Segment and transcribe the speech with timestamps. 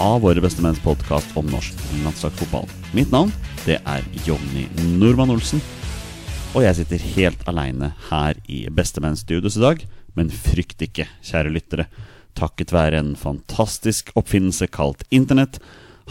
[0.00, 2.68] av Våre bestemenns podkast om norsk landslagsfotball.
[2.96, 3.32] Mitt navn
[3.66, 4.64] det er Jonny
[4.96, 5.60] Normann Olsen.
[6.56, 9.82] Og jeg sitter helt aleine her i Bestemennsstudios i dag.
[10.16, 11.86] Men frykt ikke, kjære lyttere.
[12.38, 15.60] Takket være en fantastisk oppfinnelse kalt Internett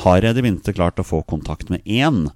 [0.04, 2.28] har jeg i det minste klart å få kontakt med én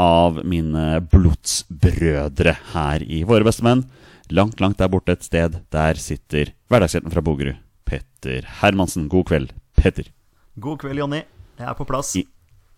[0.00, 3.82] av mine blodsbrødre her i Våre bestemenn.
[4.30, 5.58] Langt, langt der borte et sted.
[5.74, 9.10] Der sitter hverdagshelten fra Bogerud, Petter Hermansen.
[9.10, 10.08] God kveld, Petter.
[10.60, 11.24] God kveld, Jonny.
[11.56, 12.14] Jeg er på plass.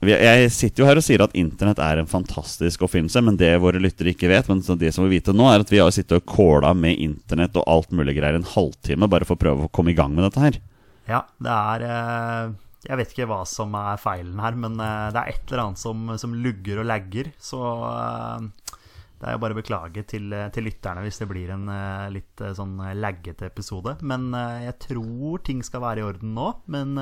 [0.03, 3.79] Jeg sitter jo her og sier at internett er en fantastisk oppfinnelse, men det våre
[3.79, 6.27] lyttere ikke vet, men det som vi vite nå, er at vi har sittet og
[6.27, 9.95] kåla med internett og alt mulig greier en halvtime bare for å prøve å komme
[9.95, 10.59] i gang med dette her.
[11.07, 12.53] Ja, det er eh,
[12.89, 15.83] Jeg vet ikke hva som er feilen her, men eh, det er et eller annet
[15.83, 17.31] som, som lugger og lagger.
[17.39, 18.77] Så eh,
[19.23, 21.69] det er jo bare å beklage til, til lytterne hvis det blir en
[22.11, 23.95] litt sånn laggete episode.
[24.03, 26.49] Men jeg tror ting skal være i orden nå.
[26.75, 26.99] Men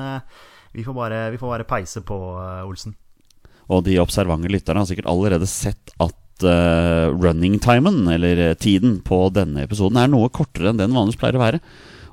[0.71, 2.95] vi, får bare, vi får bare peise på, eh, Olsen.
[3.71, 9.29] Og de observante lytterne har sikkert allerede sett at uh, running-timen, eller eh, tiden, på
[9.33, 11.61] denne episoden er noe kortere enn den vanligvis pleier å være.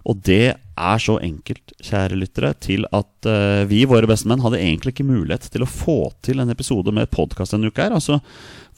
[0.09, 0.45] Og det
[0.79, 5.49] er så enkelt, kjære lyttere, til at eh, vi, våre bestemenn, hadde egentlig ikke mulighet
[5.53, 7.97] til å få til en episode med podkast denne uka her.
[7.99, 8.21] Altså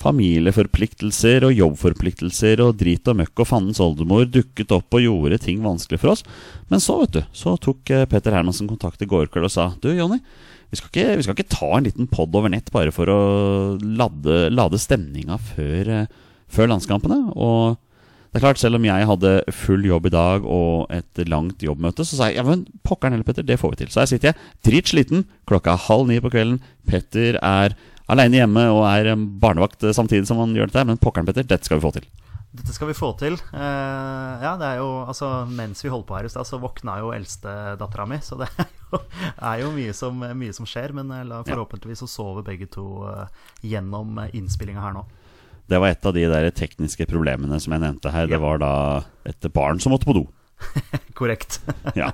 [0.01, 5.61] familieforpliktelser og jobbforpliktelser og drit og møkk og fandens oldemor dukket opp og gjorde ting
[5.65, 6.25] vanskelig for oss.
[6.73, 9.91] Men så, vet du, så tok Petter Hermansen kontakt i går kveld og sa Du,
[9.93, 10.23] Jonny,
[10.71, 13.21] vi vi skal ikke ta en liten pod over nett bare for å
[13.83, 16.07] lade, lade stemninga før, eh,
[16.47, 17.33] før landskampene.
[17.35, 17.77] Og
[18.31, 22.07] det er klart, selv om jeg hadde full jobb i dag og et langt jobbmøte,
[22.07, 23.91] så sa jeg ja, men pokkeren heller, Petter, det får vi til.
[23.91, 26.61] Så her sitter jeg dritsliten, klokka er halv ni på kvelden.
[26.87, 27.75] Petter er
[28.11, 30.87] aleine hjemme og er barnevakt samtidig som han gjør dette.
[30.89, 32.09] Men pokkeren, Petter, dette skal vi få til.
[32.51, 33.37] Dette skal vi få til.
[33.55, 36.97] Uh, ja, det er jo Altså, mens vi holdt på her i stad, så våkna
[36.99, 39.01] jo eldstedattera mi, så det er jo,
[39.53, 40.95] er jo mye, som, mye som skjer.
[40.97, 43.31] Men eh, la, forhåpentligvis så sover begge to uh,
[43.63, 45.07] gjennom innspillinga her nå.
[45.71, 48.27] Det var et av de der tekniske problemene som jeg nevnte her.
[48.27, 48.35] Ja.
[48.35, 48.75] Det var da
[49.31, 50.27] et barn som måtte på do.
[51.19, 51.61] Korrekt.
[51.95, 52.11] Ja.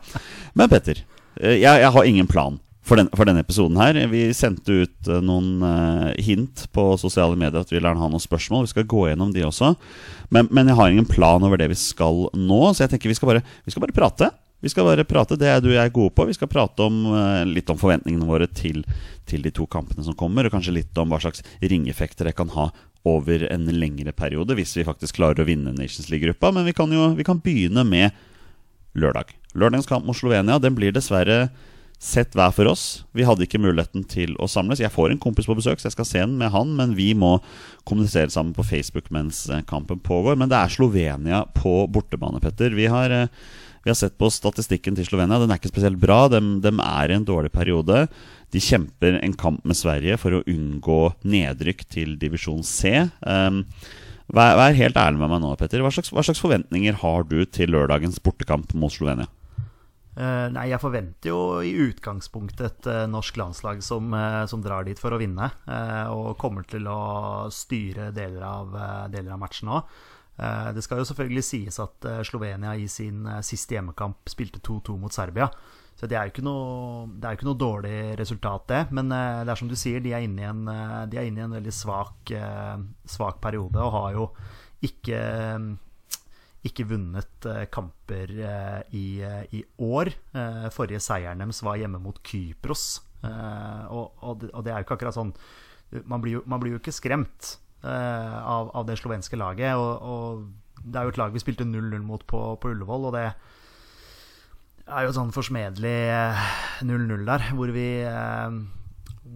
[0.52, 1.00] Men Petter,
[1.40, 3.98] jeg, jeg har ingen plan for, den, for denne episoden her.
[4.12, 8.22] Vi sendte ut eh, noen eh, hint på sosiale medier at vi lar ha noen
[8.22, 8.66] spørsmål.
[8.66, 9.74] Vi skal gå gjennom de også.
[10.30, 13.18] Men, men jeg har ingen plan over det vi skal nå, så jeg tenker vi
[13.18, 14.30] skal bare, vi skal bare prate.
[14.64, 16.24] Vi skal bare prate, Det er du og jeg gode på.
[16.30, 18.84] Vi skal prate om, eh, litt om forventningene våre til,
[19.28, 22.54] til de to kampene som kommer, og kanskje litt om hva slags ringeffekter det kan
[22.54, 22.70] ha
[23.06, 26.50] over en lengre periode, hvis vi faktisk klarer å vinne Nations League-gruppa.
[26.54, 28.14] Men vi kan jo vi kan begynne med
[28.96, 29.34] lørdag.
[29.54, 31.50] Lørdagens kamp mot Slovenia den blir dessverre
[32.02, 33.04] sett hver for oss.
[33.16, 34.82] Vi hadde ikke muligheten til å samles.
[34.82, 37.12] Jeg får en kompis på besøk, så jeg skal se den med han, men vi
[37.16, 37.38] må
[37.88, 40.36] kommunisere sammen på Facebook mens eh, kampen pågår.
[40.36, 42.76] Men det er Slovenia på bortebane, Petter.
[42.76, 43.32] Vi har, eh,
[43.84, 45.40] vi har sett på statistikken til Slovenia.
[45.40, 46.26] Den er ikke spesielt bra.
[46.28, 48.04] De, er i en dårlig periode.
[48.52, 53.08] De kjemper en kamp med Sverige for å unngå nedrykk til divisjon C.
[53.24, 53.64] Um,
[54.26, 55.78] Vær, vær helt ærlig med meg nå, Petter.
[55.84, 59.28] Hva slags, hva slags forventninger har du til lørdagens bortekamp mot Slovenia?
[60.16, 64.86] Eh, nei, jeg forventer jo i utgangspunktet et eh, norsk landslag som, eh, som drar
[64.88, 65.50] dit for å vinne.
[66.08, 68.76] og kommer til å styre deler av,
[69.12, 69.96] deler av matchen òg.
[70.74, 75.48] det skal jo selvfølgelig sies at Slovenia i sin siste hjemmekamp spilte 2-2 mot Serbia.
[75.96, 78.82] Så det er jo ikke noe, ikke noe dårlig resultat, det.
[78.92, 80.68] Men det er som du sier, de er inne i en,
[81.08, 82.32] inne i en veldig svak,
[83.04, 84.28] svak periode og har jo
[84.84, 85.20] ikke
[86.68, 90.12] ikke vunnet eh, kamper eh, i, eh, i år.
[90.74, 93.02] Forrige seieren deres var hjemme mot Kypros.
[93.26, 95.32] Og, og, det, og det er jo ikke akkurat sånn
[96.06, 99.74] Man blir jo, man blir jo ikke skremt av, av det slovenske laget.
[99.74, 103.16] Og, og det er jo et lag vi spilte 0-0 mot på, på Ullevål, og
[103.16, 103.26] det
[104.86, 106.48] er jo sånn forsmedelig eh,
[106.86, 107.88] 0-0 der, hvor vi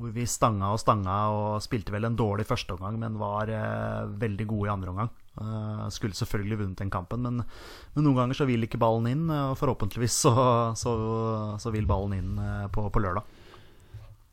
[0.00, 3.50] hvor vi stanga og stanga og spilte vel en dårlig første omgang, men var
[4.22, 5.10] veldig gode i andre omgang.
[5.40, 7.42] Eh, skulle selvfølgelig vunnet den kampen, men,
[7.94, 9.26] men, noen ganger så vil ikke ballen inn.
[9.32, 10.34] Og forhåpentligvis så,
[10.76, 10.96] så,
[11.60, 13.38] så vil ballen inn eh, på, på lørdag.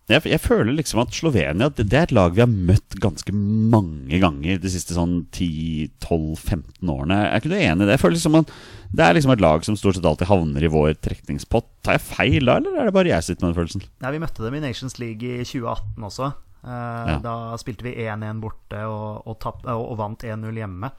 [0.07, 3.33] Jeg, jeg, føler liksom at Slovenia det, det, er et lag vi har møtt ganske
[3.35, 7.17] mange ganger de siste sånn 10-12-15 årene.
[7.25, 7.97] Er ikke du enig i det?
[7.97, 8.53] Jeg føler liksom at
[8.95, 11.67] Det er liksom et lag som stort sett alltid havner i vår trekningspott.
[11.83, 13.87] Tar jeg feil da, eller er det bare jeg sitter med den følelsen?
[13.99, 16.31] Ja, Vi møtte dem i Nations League i 2018 også.
[16.67, 17.19] Eh, ja.
[17.23, 20.91] Da spilte vi 1-1 borte og, og, tapp, og, vant 1-0 hjemme.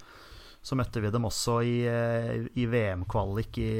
[0.65, 3.71] Så møtte vi dem også i, eh, i VM-kvalik i,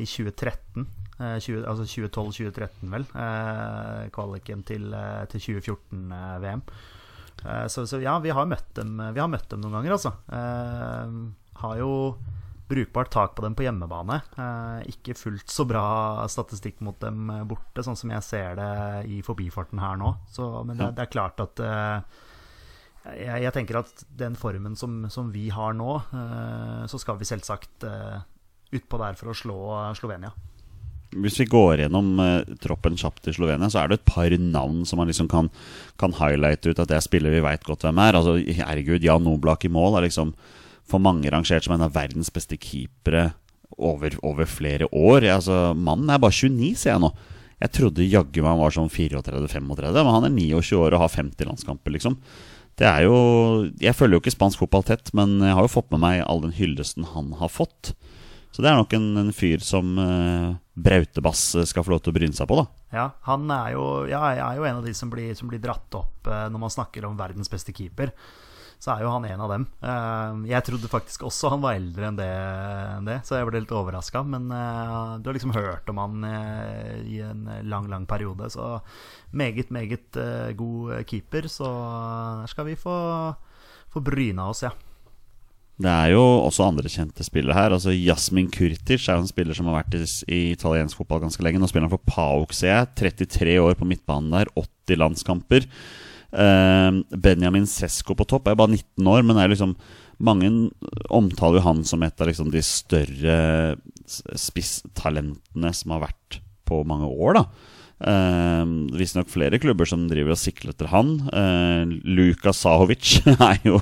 [0.00, 0.86] i 2013.
[1.18, 3.06] 20, eh, altså 2012-2013, vel.
[3.14, 4.88] Eh, kvaliken til,
[5.30, 6.64] til 2014-VM.
[7.44, 10.14] Eh, så, så, ja, vi har, møtt dem, vi har møtt dem noen ganger, altså.
[11.64, 11.92] Har jo
[12.68, 14.20] brukbart tak på dem på hjemmebane.
[14.40, 15.84] Eh, ikke fullt så bra
[16.32, 18.70] statistikk mot dem borte, sånn som jeg ser det
[19.12, 20.14] i forbifarten her nå.
[20.32, 21.60] Så, men det, det, er klart at
[23.04, 25.98] jeg, jeg, tenker at den formen som, som vi har nå,
[26.88, 27.84] så skal vi selvsagt
[28.74, 29.58] utpå der for å slå
[29.98, 30.32] Slovenia.
[31.14, 32.16] Hvis vi går gjennom
[32.64, 35.52] troppen kjapt i Slovenia, så er det et par navn som man liksom kan,
[36.00, 38.18] kan highlighte ut at det er spillere vi veit godt hvem er.
[38.18, 40.32] Altså, Herregud, Jan Oblak i mål er liksom
[40.88, 43.30] for mange rangert som en av verdens beste keepere
[43.78, 45.26] over, over flere år.
[45.32, 47.12] Altså, Mannen er bare 29, ser jeg nå.
[47.62, 51.14] Jeg trodde jaggu meg han var sånn 34-35, men han er 29 år og har
[51.14, 52.18] 50 landskamper, liksom.
[52.74, 53.16] Det er jo
[53.78, 56.42] Jeg følger jo ikke spansk fotball tett, men jeg har jo fått med meg all
[56.42, 57.94] den hyllesten han har fått.
[58.54, 62.16] Så det er nok en, en fyr som uh, Brautebass skal få lov til å
[62.18, 62.66] bryne seg på, da.
[62.94, 65.98] Ja, han er jo, ja, er jo en av de som blir, som blir dratt
[65.98, 68.12] opp uh, når man snakker om verdens beste keeper.
[68.84, 69.66] Så er jo han en av dem.
[69.80, 72.30] Uh, jeg trodde faktisk også han var eldre enn det,
[73.06, 74.20] det så jeg ble litt overraska.
[74.28, 76.28] Men du har liksom hørt om han
[77.08, 78.50] i en lang, lang periode.
[78.52, 78.76] Så
[79.32, 80.20] meget, meget
[80.58, 81.48] god keeper.
[81.48, 81.70] Så
[82.44, 82.98] der skal vi få,
[83.88, 84.74] få bryna oss, ja.
[85.74, 87.74] Det er jo også andre kjente spillere her.
[87.74, 91.58] Altså Jasmin Kurtic er en spiller som har vært i, i italiensk fotball ganske lenge.
[91.58, 92.90] Nå spiller han for Pauk, ser jeg.
[93.26, 94.52] 33 år på midtbanen der.
[94.54, 95.66] 80 landskamper.
[96.34, 99.76] Uh, Benjamin Sesko på topp er bare 19 år, men er liksom
[100.24, 100.48] mange
[101.10, 103.38] omtaler jo han som et av liksom de større
[104.06, 107.40] spisstalentene som har vært på mange år.
[107.40, 107.46] da
[108.04, 108.66] Uh,
[108.98, 111.16] Visstnok flere klubber som driver og sikler etter han.
[111.30, 113.80] Uh, Luka Sahovic er jo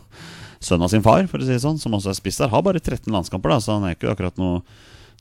[0.62, 2.52] sønn av sin far, for å si det sånn, som også er spiss der.
[2.52, 4.60] Har bare 13 landskamper, da, så han er ikke akkurat noe,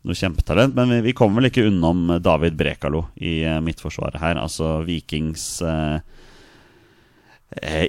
[0.06, 0.76] noe kjempetalent.
[0.78, 4.38] Men vi, vi, kommer vel ikke unnom David Brekalo i uh, midtforsvaret her.
[4.42, 5.98] Altså Vikings uh,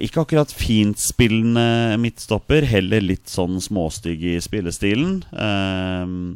[0.03, 5.21] ikke akkurat fintspillende midtstopper, heller litt sånn småstygg i spillestilen.
[5.31, 6.35] Uh,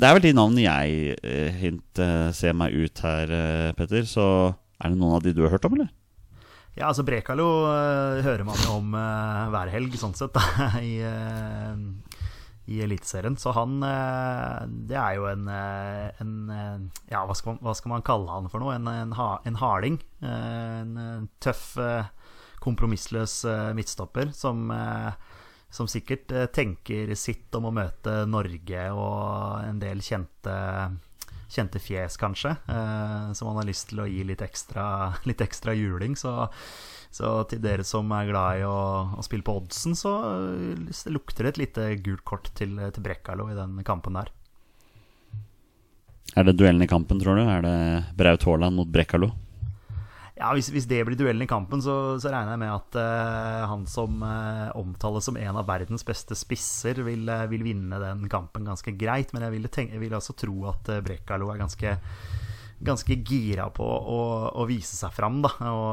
[0.00, 1.16] det er vel de navnene jeg
[1.60, 2.00] hint
[2.36, 3.32] ser meg ut her,
[3.76, 4.06] Petter.
[4.08, 4.24] Så
[4.80, 5.90] er det noen av de du har hørt om, eller?
[6.78, 7.48] Ja, altså Brekalo
[8.24, 11.02] hører man jo om hver helg, sånn sett, da, i,
[12.70, 13.36] i Eliteserien.
[13.40, 16.32] Så han Det er jo en, en
[17.10, 18.76] Ja, hva skal, man, hva skal, man, kalle han for noe?
[18.78, 20.00] En, en, en harding.
[20.22, 21.74] en tøff,
[22.60, 23.42] kompromissløs
[23.76, 24.70] midtstopper som
[25.70, 30.56] som sikkert tenker sitt om å møte Norge og en del kjente
[31.50, 34.84] kjente fjes, kanskje, eh, som han har lyst til å gi litt ekstra,
[35.28, 36.16] litt ekstra juling.
[36.18, 36.32] Så,
[37.10, 38.80] så, til dere som er glad i å,
[39.18, 43.50] å spille på oddsen, så uh, lukter det et lite gult kort til, til Brekkalo
[43.50, 44.30] i den kampen der.
[46.38, 47.46] Er det duellen i kampen, tror du?
[47.50, 47.78] Er det
[48.18, 49.32] Braut Haaland mot Brekkalo?
[50.40, 53.66] Ja, hvis, hvis, det blir duellen i kampen, så, så regner jeg med at uh,
[53.68, 58.24] han som uh, omtales som en av verdens beste spisser, vil, uh, vil, vinne den
[58.32, 59.34] kampen ganske greit.
[59.36, 61.92] Men jeg vil, tenke, jeg vil også tro at uh, Brekalo er ganske,
[62.80, 64.20] ganske gira på å,
[64.50, 65.52] å, vise seg fram, da.
[65.68, 65.86] Og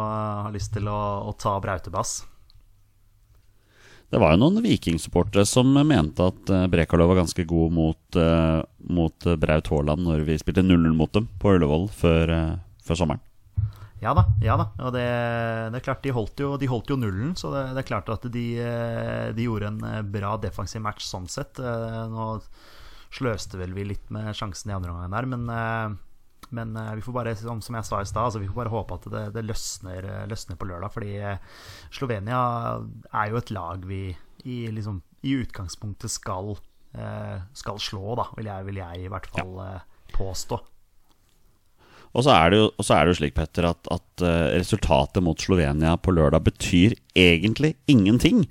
[0.48, 2.22] har lyst til å, å ta Brautebass.
[4.08, 8.20] Det var jo noen vikingsupportere som mente at Brekalo var ganske god mot,
[8.88, 12.32] mot Braut Haaland når vi spilte 0-0 mot dem på Ullevål før,
[12.88, 13.26] før sommeren.
[14.00, 14.24] Ja da.
[14.42, 15.06] ja da, og det,
[15.74, 18.12] det er klart De holdt jo, de holdt jo nullen, så det, det, er klart
[18.14, 21.58] at de, eh, de, gjorde en eh, bra defensiv match sånn sett.
[21.58, 22.36] Eh, nå
[23.18, 25.98] sløste vel vi litt med sjansen i andre omgang der, men,
[26.56, 29.10] men vi får bare, som jeg sa i stad, altså vi får bare håpe at
[29.14, 30.94] det, det løsner, løsner, på lørdag.
[30.94, 31.12] Fordi
[31.94, 32.40] Slovenia
[33.12, 34.02] er jo et lag vi
[34.46, 36.56] i, liksom, i utgangspunktet skal,
[37.58, 39.78] skal slå, da, vil jeg, vil jeg i hvert fall ja.
[40.16, 40.62] påstå.
[42.18, 45.42] Og så er det jo, er det jo slik, Petter, at, at, eh, resultatet mot
[45.42, 48.46] Slovenia på lørdag betyr egentlig ingenting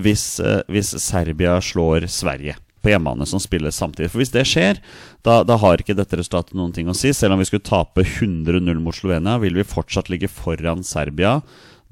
[0.00, 2.54] hvis, eh, hvis Serbia slår Sverige.
[2.82, 4.10] På hjemmebane som spilles samtidig.
[4.12, 4.82] For hvis det skjer,
[5.26, 7.14] da, da har ikke dette resultatet noen ting å si.
[7.16, 11.38] Selv om vi skulle tape 100-0 mot Slovenia, vil vi fortsatt ligge foran Serbia.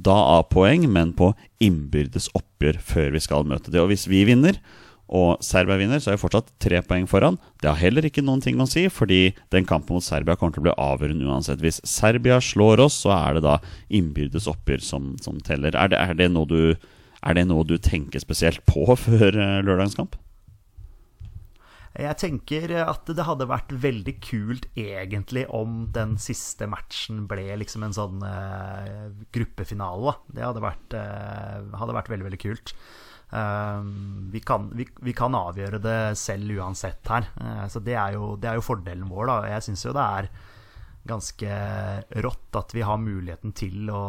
[0.00, 1.32] Da av poeng, men på
[1.62, 3.82] innbyrdes oppgjør før vi skal møte det.
[3.82, 4.59] Og hvis vi vinner,
[5.11, 7.37] og Serbia vinner, så er vi fortsatt tre poeng foran.
[7.59, 10.62] Det har heller ikke noen ting å si, fordi den kampen mot Serbia kommer til
[10.62, 11.62] å bli avgjørende uansett.
[11.64, 13.56] Hvis Serbia slår oss, så er det da
[13.90, 15.75] innbyrdes oppgjør som, som teller.
[15.75, 16.76] Er det, er, det du,
[17.26, 20.14] er det, noe du, tenker spesielt på før uh, lørdagens kamp?
[22.00, 27.85] Jeg tenker at det hadde vært veldig kult egentlig om den siste matchen ble liksom
[27.85, 30.09] en sånn uh, gruppefinale.
[30.09, 30.37] Da.
[30.38, 32.73] Det hadde vært, uh, hadde vært veldig, veldig kult.
[33.30, 33.85] Uh,
[34.33, 37.28] vi kan, vi, vi, kan, avgjøre det selv uansett her.
[37.73, 39.28] Så det er, jo, det er, jo, fordelen vår.
[39.28, 39.37] Da.
[39.57, 40.30] Jeg syns jo det er
[41.11, 41.61] ganske
[42.25, 44.02] rått at vi har muligheten til å,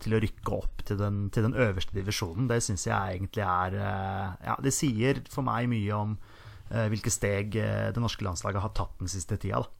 [0.00, 2.48] til å rykke opp til den, til den, øverste divisjonen.
[2.48, 6.18] Det syns jeg egentlig er Ja, det sier for meg mye om
[6.68, 9.62] hvilke steg det norske landslaget har tatt den siste tida.
[9.62, 9.72] Da.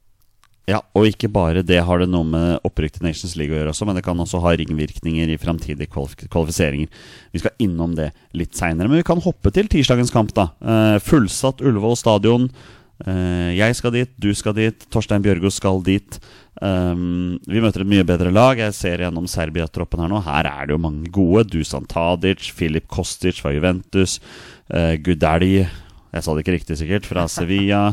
[0.67, 3.71] Ja, og ikke bare det har det noe med opprykk til Nations League å gjøre
[3.71, 5.87] også, men det kan også ha ringvirkninger i framtidige
[6.27, 6.91] kvalifiseringer.
[7.31, 10.49] Vi skal innom det litt seinere, men vi kan hoppe til tirsdagens kamp, da.
[10.59, 12.49] Uh, fullsatt Ullevål stadion.
[12.97, 16.15] Jeg skal dit, du skal dit, Torstein Bjørgo skal dit.
[16.57, 18.57] Vi møter et mye bedre lag.
[18.57, 20.23] Jeg ser gjennom Serbia-troppen her nå.
[20.25, 21.43] Her er det jo mange gode.
[21.53, 24.17] Dusan Tadic, Filip Kostic fra Juventus,
[24.73, 25.67] uh, Gudeli
[26.15, 27.83] Jeg sa det ikke riktig, sikkert, fra Sevilla.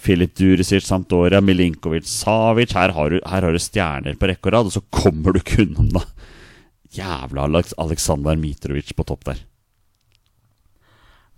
[0.00, 4.54] Filip Durisic, Sampdoria, Milinkovic, Savic her har, du, her har, du, stjerner på rekke og
[4.54, 6.04] rad, og så kommer du ikke unna da.
[6.90, 7.46] Jævla
[7.78, 9.42] Aleksandr Mitrovic på topp der.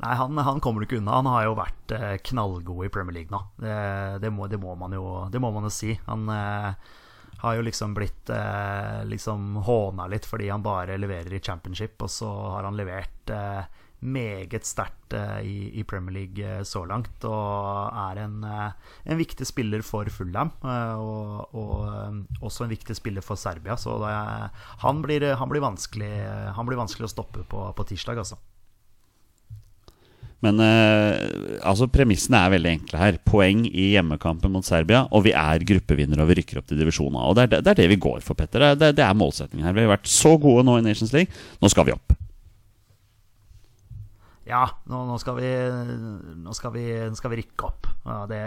[0.02, 1.18] Nei, han, han, kommer du ikke unna.
[1.20, 3.42] Han har jo vært eh, knallgod i Premier League nå.
[3.60, 3.74] Det,
[4.22, 5.92] det, må, det, må, man jo, det må man jo si.
[6.08, 6.88] Han eh,
[7.42, 12.10] har jo liksom blitt eh, liksom håna litt fordi han bare leverer i championship, og
[12.10, 13.62] så har han levert eh,
[14.02, 17.24] meget sterkt uh, i, Premier League uh, så langt.
[17.24, 18.70] Og er en, uh,
[19.06, 20.52] en viktig spiller for Fulham.
[20.62, 23.76] og, og også en viktig spiller for Serbia.
[23.76, 24.14] Så det,
[24.82, 28.40] han, blir, han, blir han, blir, vanskelig å stoppe på, på tirsdag, altså.
[30.42, 30.58] Men
[31.62, 33.18] altså premissene er veldig enkle her.
[33.22, 37.20] Poeng i hjemmekampen mot Serbia, og vi er gruppevinnere og vi rykker opp til divisjonen.
[37.22, 38.72] Og det det, det er vi går for, Petter.
[38.74, 39.76] Det, det er målsettingen her.
[39.76, 41.30] Vi har vært så gode nå i Nations League.
[41.62, 42.18] Nå skal vi opp
[44.48, 45.50] ja, nå, nå, skal, vi,
[46.42, 46.86] nå skal, vi,
[47.18, 47.88] skal, vi, rykke opp.
[48.06, 48.42] Ja, det,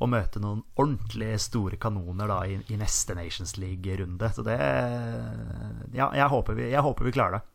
[0.00, 4.32] og møte noen ordentlig store kanoner da, i, i neste Nations League-runde.
[4.32, 4.58] Så det
[5.96, 7.46] Ja, jeg håper, vi, jeg håper vi klarer det.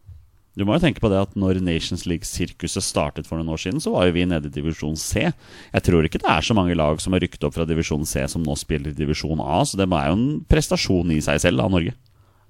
[0.57, 3.81] Du må jo tenke på det at når Nations League-sirkuset startet for noen år siden,
[3.81, 5.27] så var jo vi nede i divisjon C.
[5.29, 8.24] Jeg tror ikke det er så mange lag som har rykket opp fra divisjon C,
[8.25, 9.62] som nå spiller i divisjon A.
[9.62, 11.93] Så det er jo en prestasjon i seg selv av Norge.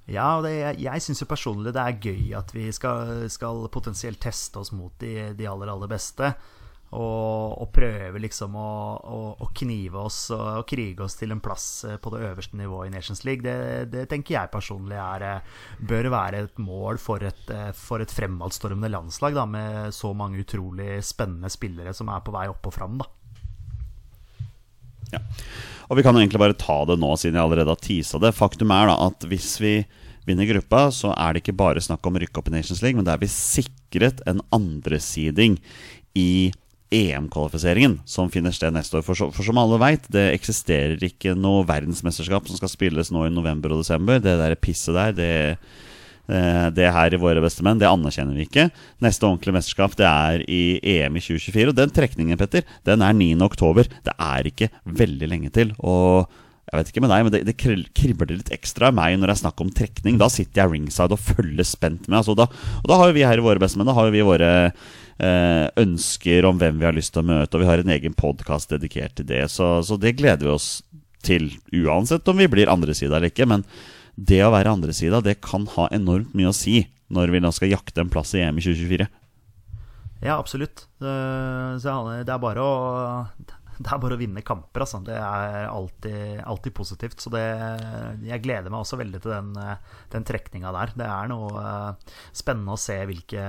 [0.08, 3.66] Ja, og det, jeg, jeg syns jo personlig det er gøy at vi skal, skal
[3.74, 6.32] potensielt teste oss mot de, de aller, aller beste.
[6.88, 11.66] Og, og prøve liksom å, å, å, knive oss og, krige oss til en plass
[11.84, 13.44] eh, på det øverste nivået i Nations League.
[13.44, 18.00] Det, det tenker jeg personlig er, eh, bør være et mål for et, eh, for
[18.00, 22.72] et fremadstormende landslag, da, med så mange utrolig spennende spillere som er på vei opp
[22.72, 22.96] og fram.
[23.04, 23.12] Da.
[25.14, 25.22] Ja.
[25.88, 28.36] Og vi kan jo egentlig bare ta det nå, siden jeg allerede har tisa det.
[28.36, 29.74] Faktum er da at hvis vi
[30.28, 33.00] vinner gruppa, så er det ikke bare snakk om å rykke opp i Nations League,
[33.00, 35.56] men da er vi sikret en andresiding
[36.20, 36.52] i
[36.92, 39.04] EM-kvalifiseringen som finner sted neste år.
[39.08, 43.26] For, så, for som alle veit, det eksisterer ikke noe verdensmesterskap som skal spilles nå
[43.28, 44.22] i november og desember.
[44.24, 45.32] Det der pisset der, det
[46.28, 48.68] det her i Våre beste menn, det anerkjenner vi ikke.
[49.04, 50.62] Neste ordentlige mesterskap det er i
[50.98, 51.70] EM i 2024.
[51.72, 53.30] Og den trekningen, Petter, den er 9.
[53.48, 53.88] oktober.
[54.04, 54.70] Det er ikke
[55.00, 55.72] veldig lenge til.
[55.80, 56.28] Og
[56.68, 57.56] jeg vet ikke med deg, men det, det
[57.96, 60.18] kribler litt ekstra i meg når det er snakk om trekning.
[60.20, 62.18] Da sitter jeg ringside og følger spent med.
[62.20, 62.50] Altså, da,
[62.82, 65.66] og da har jo vi her i Våre beste menn Da har vi våre eh,
[65.80, 68.76] ønsker om hvem vi har lyst til å møte, og vi har en egen podkast
[68.76, 69.46] dedikert til det.
[69.54, 70.68] Så, så, det gleder vi oss
[71.24, 73.48] til, uansett om vi blir andre side eller ikke.
[73.48, 73.64] Men
[74.18, 76.82] det å være andresida, det kan ha enormt mye å si
[77.14, 79.08] når vi nå skal jakte en plass i EM i 2024.
[80.26, 80.88] Ja, absolutt.
[80.98, 81.14] Det,
[82.26, 82.74] det er bare å
[83.78, 84.84] det er bare å vinne kamper.
[84.84, 85.00] Altså.
[85.06, 87.22] Det er alltid, alltid positivt.
[87.22, 87.44] Så det,
[88.26, 89.52] jeg gleder meg også veldig til den,
[90.14, 90.96] den trekninga der.
[90.98, 93.44] Det er noe uh, spennende å se hvilke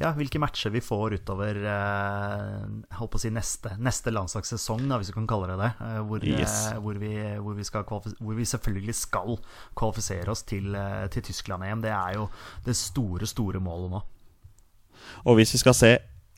[0.00, 5.28] ja, hvilke matcher vi får utover eh, si neste, neste landslagssesong, da, hvis vi kan
[5.30, 5.70] kalle det det.
[5.86, 6.56] Eh, hvor, eh, yes.
[6.72, 9.38] eh, hvor, vi, hvor, vi hvor, vi, selvfølgelig skal
[9.78, 11.84] kvalifisere oss til, eh, til Tyskland-EM.
[11.84, 12.26] Det er jo
[12.66, 14.02] det store, store målet nå.
[15.24, 15.92] Og hvis vi skal se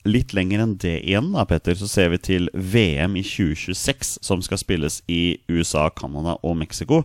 [0.07, 4.43] litt lenger enn det igjen, da, Petter, så ser vi til VM i 2026, som
[4.45, 7.03] skal spilles i USA, Canada og Mexico.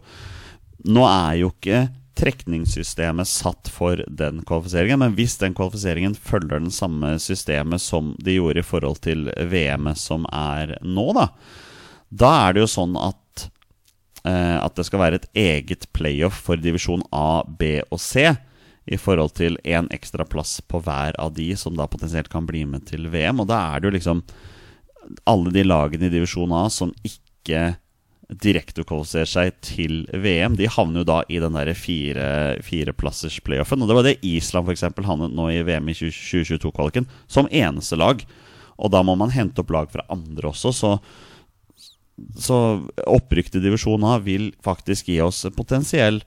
[0.84, 1.86] Nå er jo ikke
[2.18, 5.00] trekningssystemet satt for den kvalifiseringen.
[5.02, 10.00] Men hvis den kvalifiseringen følger den samme systemet som de gjorde i forhold til VM-et
[10.00, 11.28] som er nå, da,
[12.08, 13.46] da er det jo sånn at,
[14.28, 18.32] eh, at det skal være et eget playoff for divisjon A, B og C.
[18.82, 22.64] I forhold til én ekstra plass på hver av de som da potensielt kan bli
[22.66, 23.44] med til VM.
[23.44, 24.24] Og da er det jo liksom
[25.30, 27.76] alle de lagene i divisjon A som ikke
[28.28, 32.28] direktekvalifiserer seg til VM, de havner jo da i den derre fire,
[32.64, 33.82] fireplassers playoffen.
[33.82, 34.86] Og det var det Island f.eks.
[35.04, 38.24] havnet nå i VM i 2022-kvaliken, som eneste lag.
[38.78, 40.96] Og da må man hente opp lag fra andre også, så
[42.38, 42.56] så
[43.08, 46.20] opprykk til divisjon A vil faktisk gi oss potensiell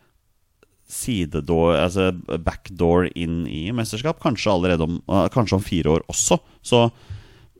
[0.89, 2.11] sidedoor, altså
[2.45, 4.19] backdoor inn i mesterskap.
[4.21, 4.99] Kanskje allerede om,
[5.33, 6.37] kanskje om fire år også.
[6.65, 6.87] Så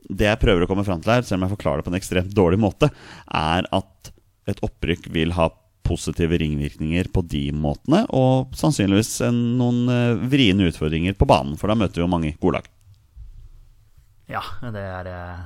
[0.06, 1.98] det jeg prøver å komme fram til her, selv om jeg forklarer det på en
[1.98, 2.90] ekstremt dårlig måte,
[3.26, 4.12] er at
[4.50, 5.50] et opprykk vil ha
[5.86, 11.70] positive ringvirkninger på de måtene, og sannsynligvis en, noen uh, vriene utfordringer på banen, for
[11.70, 12.72] da møter vi jo mange gode lag.
[14.26, 14.42] Ja,
[14.74, 15.42] det er eh,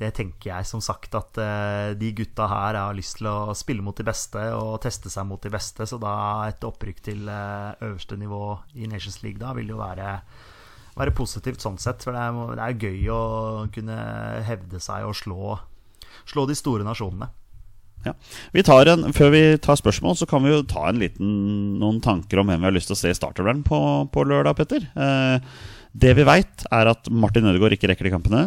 [0.00, 3.84] Det tenker jeg som sagt at uh, de gutta her har lyst til å spille
[3.86, 6.14] mot de beste og teste seg mot de beste, så da
[6.50, 10.16] et opprykk til øverste nivå i Nations League da vil jo være
[10.98, 12.02] være positivt sånn sett.
[12.02, 13.22] For det er, det er gøy å
[13.74, 13.98] kunne
[14.46, 15.58] hevde seg og slå,
[16.26, 17.30] slå de store nasjonene.
[18.06, 18.14] Ja.
[18.54, 21.32] En, før vi tar spørsmål, så kan vi jo ta en liten,
[21.80, 23.80] noen tanker om hvem vi har lyst til å se i startervern på,
[24.14, 24.86] på lørdag, Petter.
[24.94, 25.50] Eh,
[25.98, 28.42] det vi veit, er at Martin Ødegaard ikke rekker de kampene.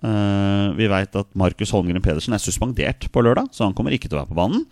[0.00, 4.08] Eh, vi veit at Markus Holmgren Pedersen er suspendert på lørdag, så han kommer ikke
[4.08, 4.64] til å være på banen.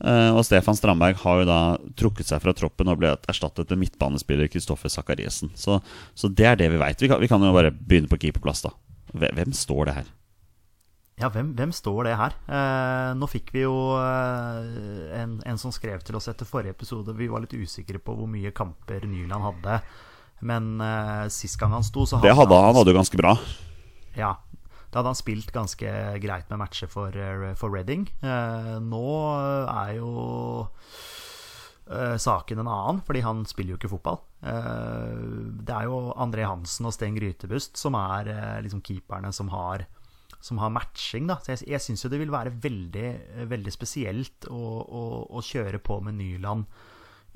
[0.00, 1.60] Eh, og Stefan Strandberg har jo da
[1.98, 5.52] trukket seg fra troppen og ble erstattet med midtbanespiller Kristoffer Sakariesen.
[5.58, 5.80] Så,
[6.14, 7.02] så, det er det vi veit.
[7.02, 8.74] Vi, vi, kan jo bare begynne på keeperplass, da.
[9.12, 10.08] Hvem står det her?
[11.20, 12.34] Ja, hvem, hvem, står det her?
[12.48, 17.12] Eh, nå fikk vi jo eh, en, en, som skrev til oss etter forrige episode.
[17.18, 19.80] Vi var litt usikre på hvor mye kamper Nyland hadde.
[20.48, 23.20] Men eh, sist gang han sto, så hadde Det hadde han, han hadde jo ganske
[23.20, 23.34] bra.
[24.16, 24.38] Ja.
[24.90, 25.92] Da hadde han spilt ganske
[26.24, 28.08] greit med matcher for, eh, for Reading.
[28.24, 29.04] Eh, nå
[29.68, 30.10] er jo
[31.84, 34.24] eh, saken en annen, fordi han spiller jo ikke fotball.
[34.40, 38.30] det er jo André Hansen og Sten Grytebust som er
[38.64, 39.84] liksom keeperne som har
[40.40, 41.28] som har matching.
[41.30, 41.38] Da.
[41.42, 43.10] Så jeg, jeg syns det vil være veldig,
[43.50, 46.66] veldig spesielt å, å, å, kjøre på med Nyland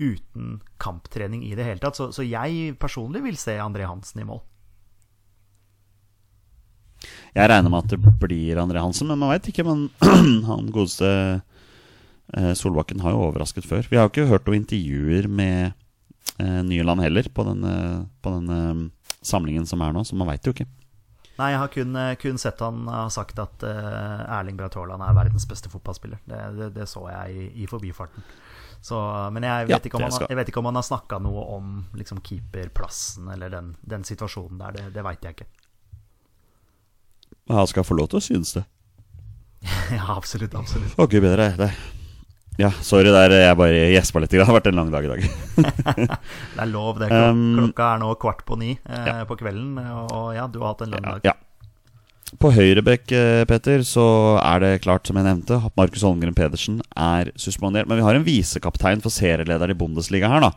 [0.00, 2.00] uten kamptrening i det hele tatt.
[2.00, 4.42] Så, så jeg personlig vil se André Hansen i mål.
[7.34, 9.66] Jeg regner med at det blir André Hansen, men man veit ikke.
[9.66, 9.88] Men
[10.50, 11.10] han godeste
[12.32, 13.86] eh, Solbakken har jo overrasket før.
[13.90, 15.74] Vi har jo ikke hørt noen intervjuer med
[16.38, 17.74] eh, Nyland heller på denne,
[18.24, 18.88] på denne
[19.24, 20.68] samlingen som er nå, så man veit jo ikke.
[21.34, 25.02] Nei, jeg har kun, eh, kun sett han har sagt at uh, Erling Braut Haaland
[25.02, 26.20] er verdens beste fotballspiller.
[26.24, 28.22] Det, det, det så jeg i, i forbifarten.
[28.84, 28.98] Så,
[29.32, 32.20] men jeg vet, ja, har, jeg vet, ikke om han, har snakka noe om liksom,
[32.22, 34.76] keeperplassen eller den, den, situasjonen der.
[34.76, 35.48] Det, det veit jeg ikke.
[37.50, 38.64] Han skal få lov til å synes det.
[39.96, 40.54] ja, absolutt.
[40.54, 40.94] absolutt.
[41.00, 41.50] Gud bedre.
[41.58, 41.72] Det
[42.60, 44.34] ja, sorry der, jeg bare gjespa litt.
[44.34, 45.24] Det har vært en lang dag i dag.
[46.04, 47.10] det er lov, det.
[47.10, 49.16] Klok um, klokka er nå kvart på ni eh, ja.
[49.26, 49.80] på kvelden.
[50.04, 51.26] Og ja, du har hatt en lang dag.
[51.26, 51.34] Ja.
[52.40, 54.04] På høyrebekk, eh, Petter, så
[54.42, 57.90] er det klart, som jeg nevnte, at Markus Holmgren Pedersen er suspendert.
[57.90, 60.52] Men vi har en visekaptein for serielederen i Bundesliga her, da.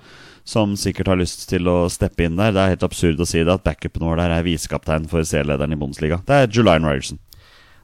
[0.47, 2.53] Som sikkert har lyst til å steppe inn der.
[2.55, 5.75] Det er helt absurd å si det, at backupen vår der er visekaptein for serielederen
[5.75, 6.21] i Bundesliga.
[6.25, 7.21] Det er Julian Ryerson.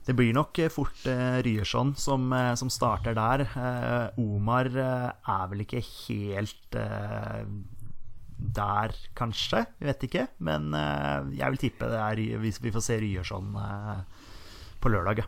[0.03, 3.45] Det blir nok eh, fort eh, Ryerson som, eh, som, starter der.
[3.47, 6.79] Eh, Omar er vel ikke helt
[8.43, 9.63] der, kanskje.
[9.79, 10.25] Jeg vet ikke.
[10.43, 10.73] Men
[11.31, 13.53] jeg vil tippe det er hvis vi får se Ryerson
[14.83, 15.23] på lørdag.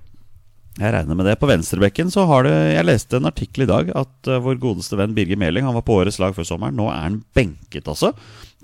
[0.76, 1.38] Jeg regner med det.
[1.40, 4.98] På venstrebekken så har det Jeg leste en artikkel i dag at uh, vår godeste
[5.00, 6.76] venn Birger Meling Han var på årets lag før sommeren.
[6.76, 8.12] Nå er han benket, altså.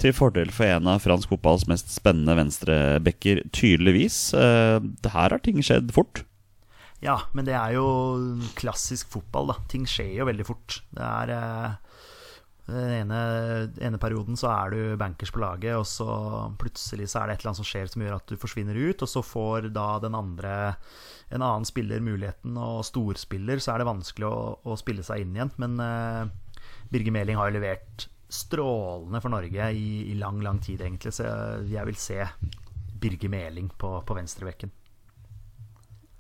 [0.02, 4.34] Til fordel for en av fransk fotballs mest spennende venstrebekker, tydeligvis.
[4.36, 6.26] Uh, her har ting skjedd fort.
[7.02, 7.88] Ja, men det er jo
[8.60, 9.62] klassisk fotball, da.
[9.72, 10.82] Ting skjer jo veldig fort.
[10.92, 11.91] Det er uh
[12.72, 13.20] den ene,
[13.84, 16.08] ene, perioden så er du bankers på laget, og så
[16.62, 19.04] plutselig så er det et eller annet som skjer som gjør at du forsvinner ut,
[19.04, 20.56] og så får da den andre
[21.32, 25.38] en annen spiller muligheten, og storspiller, så er det vanskelig å, å spille seg inn
[25.38, 25.54] igjen.
[25.64, 26.26] Men uh,
[26.92, 31.28] Birger Meling har jo levert strålende for Norge i, i, lang, lang tid, egentlig, så
[31.68, 32.20] jeg vil se
[33.02, 34.72] Birger Meling på, på venstrebekken.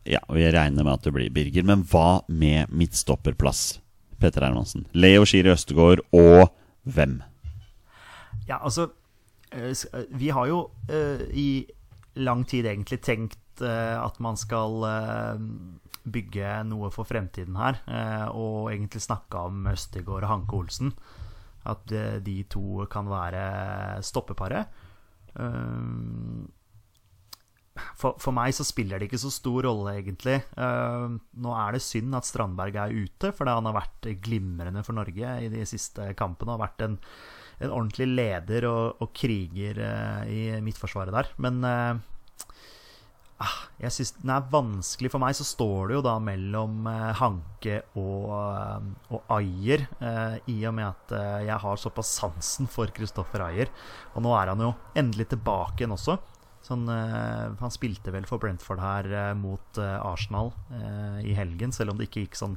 [0.08, 3.82] Ja, og jeg regner med at det blir Birger, men hva med midtstopperplass?
[4.22, 4.86] Peter Hermansen.
[4.94, 6.52] Leo Skiri Østegård og
[6.84, 7.20] hvem?
[8.48, 8.90] Ja, altså
[9.52, 11.66] eh, eh, Vi har jo uh, i
[12.16, 14.80] lang tid egentlig tenkt at man skal
[16.02, 17.76] bygge noe for fremtiden her,
[18.34, 20.94] og egentlig snakka om Østegård og Hanke Olsen.
[21.70, 21.94] at
[22.26, 24.66] de to kan være stoppeparet.
[27.98, 30.40] For, for, meg så spiller det ikke så stor rolle, egentlig.
[30.58, 34.98] Uh, nå er det synd at Strandberg er ute, for han har vært glimrende for
[34.98, 36.56] Norge i de siste kampene.
[36.56, 36.96] Har vært en,
[37.62, 41.30] en ordentlig leder og, og kriger uh, i midtforsvaret der.
[41.42, 42.08] Men uh,
[43.82, 45.38] jeg synes den er vanskelig for meg.
[45.38, 46.86] Så står det jo da mellom
[47.18, 48.28] Hanke og,
[49.10, 49.88] og Ayer,
[50.46, 51.16] i og med at
[51.48, 53.74] jeg har såpass sansen for Kristoffer Ayer.
[54.14, 56.20] Og nå er han jo endelig tilbake igjen også.
[56.62, 60.52] Sånn, uh, han spilte vel for Brentford her uh, mot uh, Arsenal
[61.26, 61.74] i helgen.
[61.74, 62.56] Selv om det ikke gikk sånn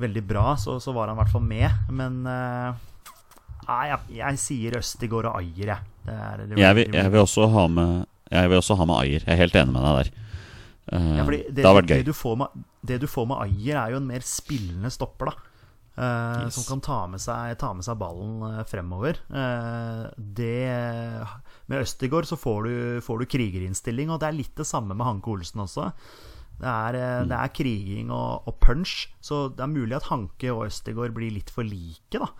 [0.00, 1.68] veldig bra, så, så var han i hvert fall med.
[1.92, 5.92] Men nei, jeg, jeg, sier Østigård og Ayer, jeg.
[6.04, 7.92] Det er, det jeg, vil, jeg, vil, også ha med
[8.28, 9.24] Jeg vil også ha med Ayer.
[9.24, 10.12] Jeg er helt enig med deg der.
[10.84, 12.02] Ja, det, det, har vært gøy.
[12.02, 15.50] Det du, med, det du, får med, Ayer, er jo en mer spillende stopper, da.
[15.94, 16.56] Yes.
[16.56, 19.20] Som kan ta med seg, ta med seg ballen fremover.
[20.18, 20.56] Det
[21.70, 22.74] Med Østigård så får du,
[23.04, 25.88] får du, krigerinnstilling, og det er litt det samme med Hanke Olsen også.
[26.60, 27.30] Det er, mm.
[27.32, 31.34] det er kriging og, og, punch, så det er mulig at Hanke og Østigård blir
[31.34, 32.30] litt for like, da.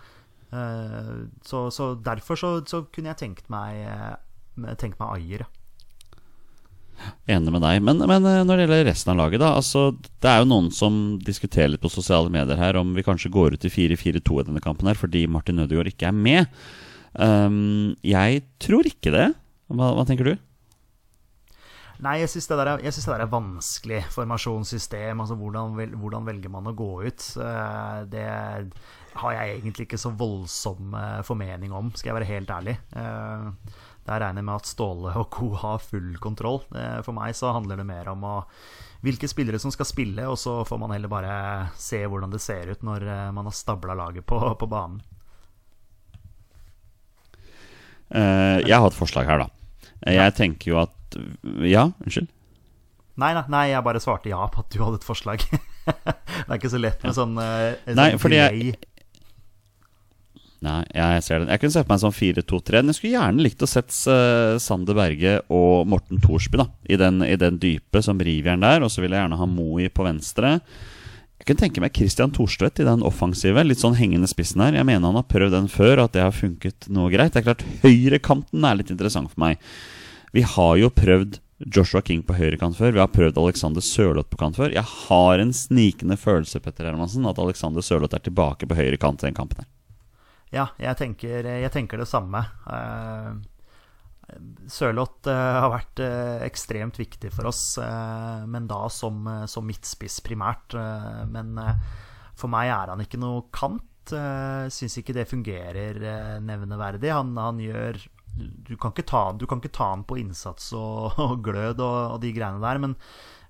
[1.42, 3.80] Så, så, derfor så, så, kunne jeg tenkt meg,
[4.78, 5.48] tenkt meg Ayer.
[7.26, 7.80] Enig med deg.
[7.84, 9.52] Men, men, eh, når det gjelder resten av laget, da.
[9.58, 9.86] Altså,
[10.22, 13.56] det er jo noen som diskuterer litt på sosiale medier her om vi kanskje går
[13.56, 16.60] ut i 4-4-2 i denne kampen her fordi Martin Ødegaard ikke er med.
[17.14, 19.28] Um, jeg tror ikke det.
[19.70, 20.34] Hva, hva tenker du?
[22.02, 25.20] Nei, jeg syns det, det, der er vanskelig formasjonssystem.
[25.22, 27.26] Altså hvordan, hvordan, velger man å gå ut?
[27.40, 28.26] Eh, det
[29.14, 32.74] har jeg egentlig ikke så voldsom eh, formening om, skal jeg være helt ærlig.
[34.04, 35.54] Der regner jeg med at Ståle og co.
[35.62, 36.60] har full kontroll.
[37.06, 38.34] For meg så handler det mer om å,
[39.04, 41.34] hvilke spillere som skal spille, og så får man heller bare
[41.80, 45.00] se hvordan det ser ut når eh, man har stabla laget på, på banen.
[48.12, 49.82] Uh, jeg har et forslag her, da.
[50.14, 51.16] Jeg tenker jo at
[51.64, 52.28] Ja, unnskyld?
[53.14, 55.44] Nei, nei, nei, jeg bare svarte ja på at du hadde et forslag.
[55.86, 58.74] det er ikke så lett med sånn, uh, sånn Nei, fordi jeg,
[60.64, 61.50] Nei, jeg ser den.
[61.52, 62.80] Jeg kunne sett meg en sånn 4-2-3.
[62.80, 66.98] Men jeg skulle gjerne likt å sett uh, Sander Berge og Morten Thorsby da, i
[67.00, 68.84] den, i den dype som rivjern der.
[68.84, 70.56] Og så vil jeg gjerne ha Moi på venstre.
[71.40, 73.64] Jeg kunne tenke meg Christian Thorstvedt i den offensive.
[73.66, 74.76] Litt sånn hengende spissen her.
[74.78, 77.34] Jeg mener han har prøvd den før, at det har funket noe greit.
[77.34, 79.58] Det er klart Høyrekanten er litt interessant for meg.
[80.34, 81.40] Vi har jo prøvd
[81.74, 82.94] Joshua King på høyrekant før.
[82.96, 84.72] Vi har prøvd Alexander Sørloth på kant før.
[84.74, 89.28] Jeg har en snikende følelse Petter Hermansen, at Alexander Sørloth er tilbake på høyrekant i
[89.28, 89.62] den kampen.
[89.62, 89.70] her
[90.54, 92.44] ja, jeg tenker, jeg tenker det samme.
[92.66, 93.34] Uh,
[94.70, 97.76] Sørloth uh, har vært uh, ekstremt viktig for oss,
[98.48, 100.76] men da som, som midtspiss primært.
[101.30, 101.58] men
[102.34, 103.84] for meg er han ikke noe kant.
[104.74, 105.96] Syns ikke det fungerer
[106.44, 107.12] nevneverdig.
[107.14, 108.00] Han, han gjør
[108.34, 112.18] du kan, ta, du kan, ikke ta, han på innsats og, og glød og, og,
[112.24, 112.96] de greiene der, men,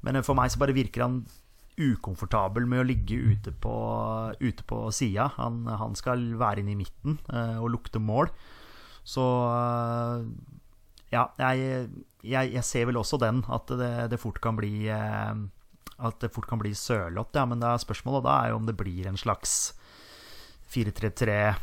[0.04, 1.22] men for meg så bare virker han
[1.74, 3.74] ukomfortabel med å ligge ute på,
[4.38, 5.30] ute på sida.
[5.40, 8.30] Han, han, skal være inne i midten og lukte mål.
[9.04, 9.24] Så
[11.14, 11.88] ja, jeg,
[12.26, 15.36] jeg, jeg, ser vel også den, at det, det fort kan bli uh,
[16.02, 17.46] At det fort kan bli sørlott, ja.
[17.46, 19.74] Men det er spørsmålet da er jo om det blir en slags
[20.74, 21.54] 4-3-3,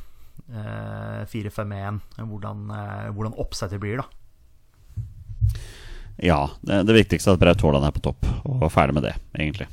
[1.28, 2.62] 4-5-1 Hvordan,
[3.12, 4.08] hvordan oppsettet blir, da.
[6.22, 9.16] Ja, det, det viktigste er at Braut Haaland er på topp, og ferdig med det,
[9.36, 9.68] egentlig.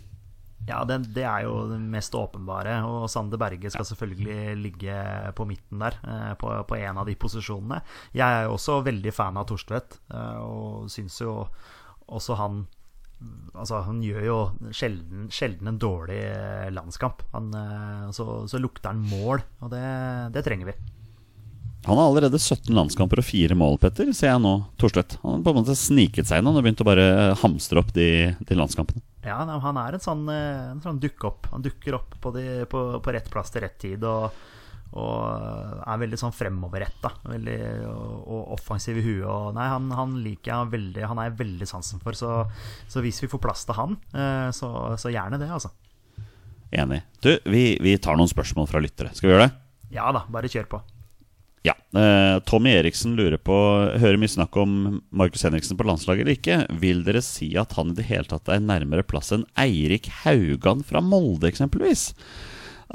[0.69, 2.79] Ja, det, det, er jo det mest åpenbare.
[2.87, 4.97] Og Sander Berge skal selvfølgelig ligge
[5.37, 7.81] på midten der, eh, på, på en av de posisjonene.
[8.17, 11.41] Jeg er jo også veldig fan av Torstvedt, eh, og syns jo
[12.09, 12.67] også han
[13.59, 14.35] Altså, han gjør jo
[14.71, 17.25] sjelden, sjelden en dårlig eh, landskamp.
[17.33, 17.49] Han,
[18.15, 19.81] så, så, lukter han mål, og det,
[20.37, 20.77] det trenger vi.
[21.89, 24.51] Han har allerede 17 landskamper og fire mål, Petter, ser jeg nå.
[24.81, 25.17] Torstvedt.
[25.23, 27.07] Han har på en måte sniket seg inn og begynt å bare
[27.41, 28.09] hamstre opp de,
[28.45, 29.01] de landskampene.
[29.25, 31.49] Ja, han er en sånn, eh, en sånn dukke opp.
[31.55, 34.05] Han dukker opp på, de, på, på, rett plass til rett tid.
[34.05, 34.37] Og,
[35.01, 37.49] og er veldig sånn fremoverretta og,
[37.89, 39.25] og, offensiv i huet.
[39.25, 42.19] Og nei, han, han liker jeg veldig, han er jeg veldig sansen for.
[42.21, 42.35] Så,
[42.85, 45.73] så, hvis vi får plass til han, eh, så, så gjerne det, altså.
[46.69, 47.01] Enig.
[47.25, 49.17] Du, vi, vi tar noen spørsmål fra lyttere.
[49.17, 49.53] Skal vi gjøre det?
[49.97, 50.85] Ja da, bare kjør på.
[51.69, 51.75] Ja.
[52.01, 53.57] Eh, Tommy Eriksen lurer på
[54.01, 56.59] Hører mye snakk om Markus Henriksen på landslaget eller ikke.
[56.81, 60.85] Vil dere si at han i det hele tatt er nærmere plass enn Eirik Haugan
[60.87, 62.11] fra Molde, eksempelvis?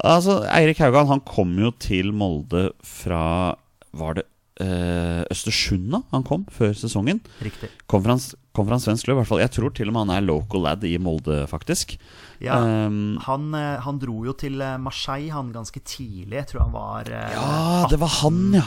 [0.02, 3.54] Altså, Eirik Haugan han kom jo til Molde fra
[3.94, 4.26] Var det
[4.62, 7.20] eh, Østersund da han kom før sesongen.
[7.44, 7.70] Riktig.
[7.90, 8.16] Kom fra,
[8.54, 9.42] kom fra en svensk klubb, i hvert fall.
[9.42, 11.96] Jeg tror til og med han er local lad i Molde, faktisk.
[12.44, 16.42] Ja, Um, han, eh, han dro jo til eh, Marseille han ganske tidlig.
[16.42, 18.66] Jeg tror han var eh, ja, det var han, ja!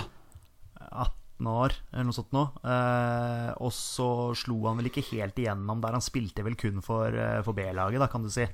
[0.88, 2.47] 18 år, eller noe sånt noe.
[2.65, 4.08] Eh, og så
[4.39, 5.93] slo han vel ikke helt igjennom der.
[6.00, 7.13] Han spilte vel kun for,
[7.45, 8.47] for B-laget, da, kan du si.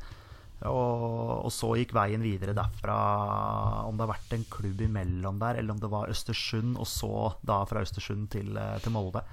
[0.70, 3.00] Og, og så gikk veien videre derfra.
[3.88, 7.34] Om det har vært en klubb imellom der, eller om det var Østersund, og så
[7.44, 9.26] da fra Østersund til, eh, til Molde.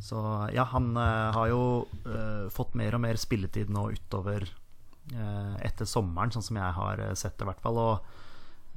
[0.00, 0.18] Så
[0.54, 1.62] ja, han eh, har jo
[2.08, 4.46] eh, fått mer og mer spilletid nå utover
[5.12, 7.80] eh, etter sommeren, sånn som jeg har sett det, i hvert fall.
[7.84, 8.16] Og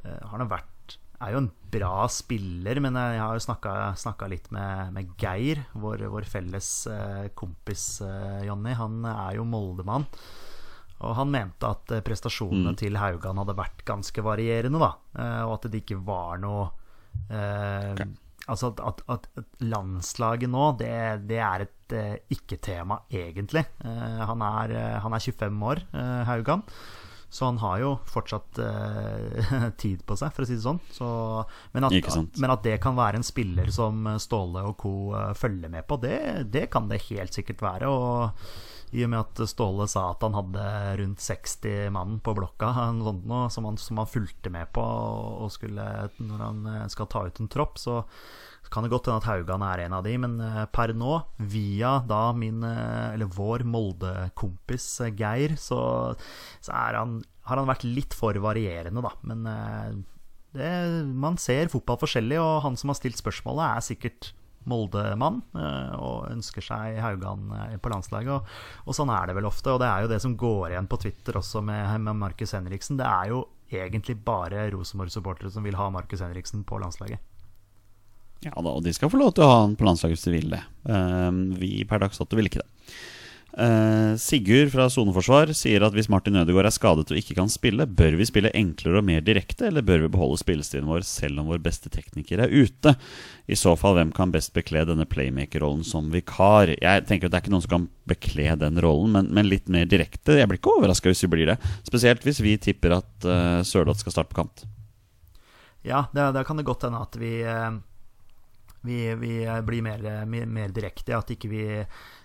[0.03, 4.89] har nå vært er jo en bra spiller, men jeg har jo snakka litt med,
[4.91, 6.67] med Geir, vår, vår felles
[7.39, 7.85] kompis
[8.43, 8.73] Jonny.
[8.75, 10.03] Han er jo Moldemann.
[11.03, 14.91] Og han mente at prestasjonene prestasjonene til Haugan hadde vært ganske varierende, da.
[15.19, 16.67] Eh, og at det ikke var noe
[17.29, 18.03] eh,
[18.43, 20.89] Altså at, at, at, landslaget nå, det,
[21.29, 23.63] det er et eh, ikke-tema, egentlig.
[23.85, 26.65] Eh, han, er, eh, han er 25 år, eh, Haugan.
[27.33, 29.47] Så han har jo fortsatt eh,
[29.81, 30.81] tid på seg, for å si det sånn.
[30.91, 31.07] Så,
[31.71, 34.93] men, at, men at det kan være en spiller som Ståle og co.
[35.15, 36.19] eh, følger med på, det,
[36.51, 37.89] det kan det helt sikkert være.
[37.89, 38.43] Og
[38.93, 40.63] i og med at Ståle sa at han hadde
[40.99, 42.69] rundt 60 mann på blokka
[43.03, 45.85] som, han, som han fulgte med på og skulle,
[46.21, 48.03] når han eh, skal ta ut en tropp, så
[48.73, 51.95] kan det godt hende at Haugan er en av de, men eh, per nå, via
[52.09, 55.81] da min, eh, eller vår Molde-kompis Geir, så,
[56.61, 59.13] så han, har han vært litt for varierende, da.
[59.25, 60.05] Men
[60.53, 60.71] det,
[61.17, 64.33] man ser fotball forskjellig, og han som har stilt spørsmålet, er sikkert
[64.69, 68.31] Molde-mann eh, og ønsker seg Haugan eh, på landslaget.
[68.35, 69.73] Og, og sånn er det vel ofte.
[69.73, 72.99] Og det er jo det som går igjen på Twitter også med, med Markus Henriksen.
[73.01, 77.21] Det er jo egentlig bare Rosenborg-supportere som vil ha Markus Henriksen på landslaget.
[78.43, 80.35] Ja da, og de skal få lov til å ha han på landslaget hvis de
[80.35, 80.63] vil det.
[80.91, 82.95] Eh, vi per dags dato vil ikke det.
[83.53, 87.85] Eh, Sigurd fra Soneforsvar sier at hvis Martin Ødegaard er skadet og ikke kan spille,
[87.85, 91.51] bør vi spille enklere og mer direkte, eller bør vi beholde spillestilen vår selv om
[91.51, 92.95] vår beste tekniker er ute?
[93.45, 96.73] I så fall, hvem kan best bekle denne playmaker-rollen som vikar?
[96.79, 99.69] Jeg tenker at Det er ikke noen som kan bekle den rollen, men, men litt
[99.69, 100.39] mer direkte.
[100.39, 101.59] Jeg blir ikke overraska hvis vi blir det.
[101.85, 104.65] Spesielt hvis vi tipper at uh, Sørloth skal starte på kant.
[105.85, 107.75] Ja, da kan det godt hende at vi, uh,
[108.81, 109.37] vi, vi
[109.67, 111.13] blir mer, mer, mer direkte.
[111.19, 111.63] At ikke vi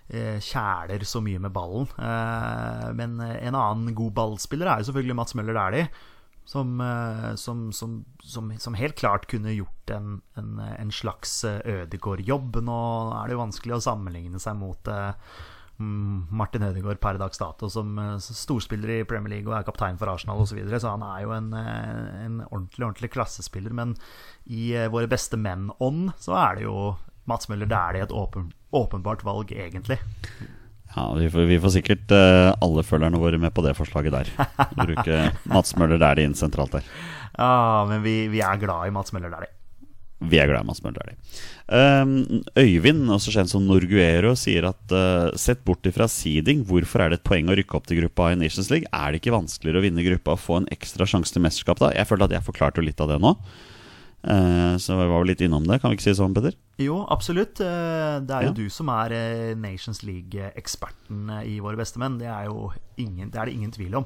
[0.09, 1.89] kjæler så mye med ballen.
[2.01, 5.91] Eh, Men en annen god ballspiller er jo selvfølgelig Mats Møller Dæhlie.
[6.49, 12.57] Som, eh, som, som, som, helt klart kunne gjort en, en, en slags Ødegård-jobb.
[12.65, 12.79] Nå
[13.19, 15.13] er det jo vanskelig å sammenligne seg mot eh,
[15.79, 19.99] mm, Martin Ødegaard per dags dato som eh, storspiller i Premier league og er kaptein
[19.99, 20.53] for Arsenal osv.
[20.53, 20.79] Så, videre.
[20.81, 23.75] så han er jo en, eh, en ordentlig, ordentlig klassespiller.
[23.75, 23.95] Men
[24.45, 26.77] i eh, Våre beste menn-ånd så er det jo
[27.29, 29.99] Mats Møller Dæhlie et åpen, åpenbart valg, egentlig.
[30.95, 34.33] Ja, vi får, vi får sikkert uh, alle følgerne våre med på det forslaget der.
[34.73, 35.21] Bruke
[35.53, 36.91] Mats Møller Dæhlie inn sentralt der.
[37.37, 39.53] Ja, men vi, vi er glad i Mats Møller Dæhlie.
[40.19, 41.19] Vi er glad i Mats Møller Dæhlie.
[41.69, 47.13] Um, Øyvind, også kjent som Norguero, sier at uh, sett bort ifra seeding, hvorfor er
[47.13, 48.89] det et poeng å rykke opp til gruppa A i Nations League?
[48.89, 51.93] Er det ikke vanskeligere å vinne gruppa og få en ekstra sjanse til mesterskap da?
[51.93, 53.37] Jeg føler at jeg forklarte litt av det nå.
[54.19, 55.77] Uh, så vi var jo litt innom det.
[55.79, 56.55] Kan vi ikke si det sånn, Peder?
[56.79, 57.59] Jo, absolutt.
[57.63, 58.55] Eh, Det er jo Ja.
[58.57, 62.17] du som er eh, Nations League-eksperten eh, i Våre bestemenn.
[62.19, 64.05] Det er jo ingen, det er det ingen tvil om.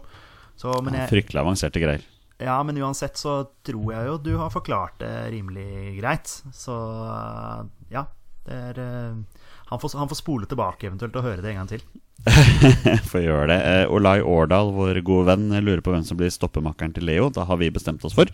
[0.58, 2.02] Så, men, jeg, Fryktelig avanserte greier.
[2.40, 6.30] ja, men uansett så tror jeg jo du har forklart det rimelig greit.
[6.54, 6.74] Så
[7.10, 8.06] eh, ja.
[8.46, 11.70] Det er, eh, han, får, han får spole tilbake eventuelt og høre det en gang
[11.74, 11.86] til.
[13.12, 13.58] Får gjøre det.
[13.68, 17.30] Eh, Olai Årdal, vår gode venn, lurer på hvem som blir stoppemakkeren til Leo.
[17.34, 18.30] Da har vi bestemt oss for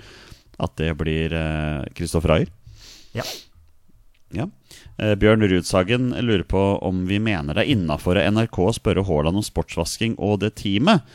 [0.60, 1.34] at det blir
[1.98, 2.52] Kristoffer Ayer.
[3.18, 3.26] Ja.
[4.30, 4.46] Ja.
[4.98, 9.42] Eh, Bjørn Rudsagen lurer på om vi mener det er innafor NRK å spørre Haaland
[9.42, 11.06] om sportsvasking og det teamet.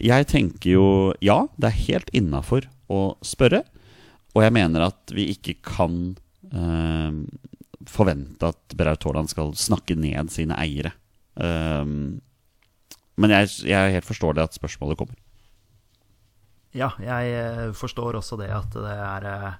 [0.00, 0.86] Jeg tenker jo
[1.20, 3.64] ja, det er helt innafor å spørre.
[4.32, 6.14] Og jeg mener at vi ikke kan
[6.48, 7.12] eh,
[7.90, 10.94] forvente at Braut Haaland skal snakke ned sine eiere.
[11.34, 12.20] Um,
[13.20, 15.16] men jeg, jeg helt forstår det at spørsmålet kommer.
[16.72, 19.56] Ja, jeg eh, forstår også det at det er eh,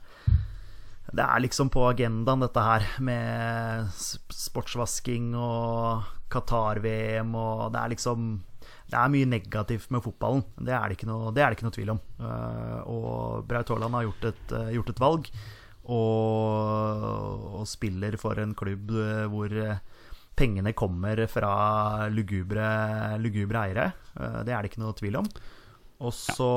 [1.13, 3.91] Det er liksom på agendaen, dette her med
[4.33, 8.31] sportsvasking og Qatar-VM og Det er liksom
[8.89, 10.45] Det er mye negativt med fotballen.
[10.57, 12.01] Det er det ikke noe, det det ikke noe tvil om.
[12.21, 15.33] Eh, Og Braut Haaland har gjort et, gjort et valg.
[15.93, 17.07] Og,
[17.59, 18.93] og spiller for en klubb
[19.33, 19.53] hvor
[20.39, 22.69] pengene kommer fra lugubre,
[23.21, 23.89] lugubre eiere.
[24.47, 25.27] Det er det ikke noe tvil om.
[26.03, 26.53] Og så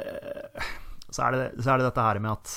[0.00, 0.70] eh,
[1.10, 2.52] så er, det, så er det dette her med at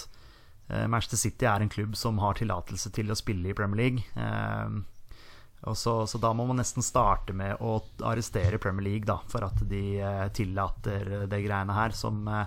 [0.70, 4.04] eh, Manchester City er en klubb som har tillatelse til å spille i Premier League.
[4.14, 4.82] Eh,
[5.64, 9.46] og så, så, da må man nesten starte med å arrestere Premier League da, for
[9.48, 12.46] at de eh, tillater det greiene her, som, eh,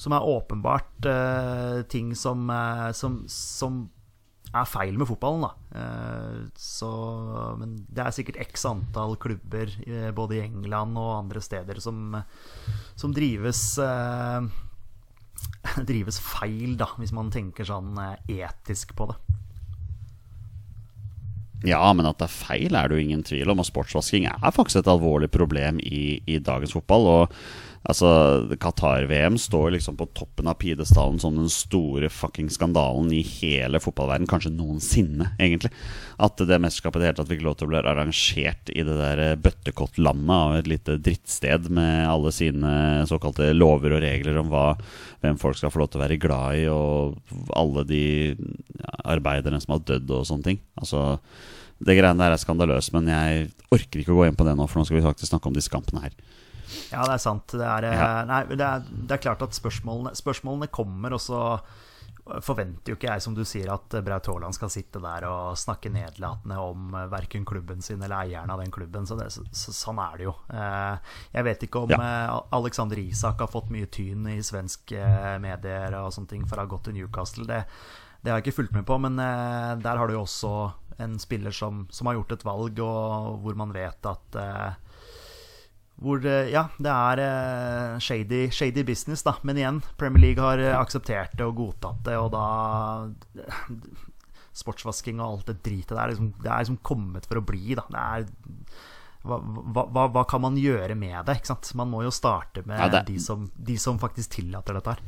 [0.00, 2.48] som er åpenbart eh, ting som,
[2.96, 3.82] som, som,
[4.50, 5.46] er feil med fotballen.
[5.46, 5.80] Da.
[5.80, 6.90] Eh, så,
[7.60, 11.98] men det er sikkert x antall klubber eh, både i England og andre steder som,
[12.98, 13.62] som drives
[15.90, 17.92] drives feil, da, hvis man tenker sånn
[18.28, 19.18] etisk på det.
[21.66, 23.60] Ja, men at det er feil, er det jo ingen tvil om.
[23.60, 27.08] Og sportsvasking er faktisk et alvorlig problem i, i dagens fotball.
[27.10, 27.34] Og
[27.88, 28.10] altså,
[28.60, 34.28] Qatar-VM står liksom på toppen av pidestallen som den store fucking skandalen i hele fotballverden,
[34.30, 35.72] kanskje noensinne, egentlig.
[36.20, 38.96] At det mesterskapet i det hele tatt fikk lov til å bli arrangert i det
[39.00, 42.72] der bøttekottlandet av et lite drittsted med alle sine
[43.10, 44.66] såkalte lover og regler om hva,
[45.24, 48.04] hvem folk skal få lov til å være glad i, og alle de
[49.04, 50.62] arbeiderne som har dødd og sånne ting.
[50.80, 51.20] Altså
[51.80, 54.66] det greiene der er skandaløst, men jeg orker ikke å gå inn på det nå,
[54.68, 56.16] for nå skal vi faktisk snakke om disse kampene her.
[56.90, 57.54] Ja, det er sant.
[57.54, 58.08] Det er, ja.
[58.28, 61.40] nei, det er, det er klart at spørsmålene, spørsmålene, kommer, og så
[62.44, 65.90] forventer jo ikke jeg, som du sier, at Braut Haaland skal sitte der og snakke
[65.92, 69.08] nedlatende om verken klubben sin eller eieren av den klubben.
[69.08, 70.34] Så, det, så sånn er det jo.
[70.54, 72.38] Eh, jeg vet ikke om ja.
[72.56, 75.00] Alexander Isak har fått mye tyn i svenske
[75.42, 77.48] medier og sånne ting for å ha gått til Newcastle.
[77.48, 77.64] Det,
[78.20, 80.54] det har jeg ikke fulgt med på, men eh, der har du jo også
[81.00, 84.36] en spiller som, som, har gjort et valg, og hvor man vet at
[86.00, 89.34] hvor, ja, det er uh, shady, shady, business, da.
[89.44, 92.44] Men igjen, Premier League har akseptert det og godtatt det, og da
[94.60, 97.84] Sportsvasking og alt det dritet der, liksom, det er liksom kommet for å bli, da.
[97.92, 98.26] Det er
[99.20, 101.42] hva, hva, hva, kan man gjøre med det?
[101.76, 105.02] Man må jo starte med ja, de, som, de, som, faktisk tillater dette her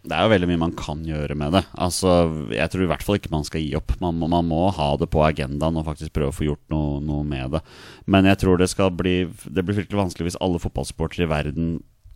[0.00, 1.60] det er jo veldig mye man kan gjøre med det.
[1.76, 3.92] Altså, Jeg tror i hvert fall ikke man skal gi opp.
[4.00, 7.26] Man, man må ha det på agendaen og faktisk prøve å få gjort noe, noe,
[7.26, 7.60] med det.
[8.08, 11.68] Men jeg tror det skal bli Det blir fryktelig vanskelig hvis alle fotballsportere i verden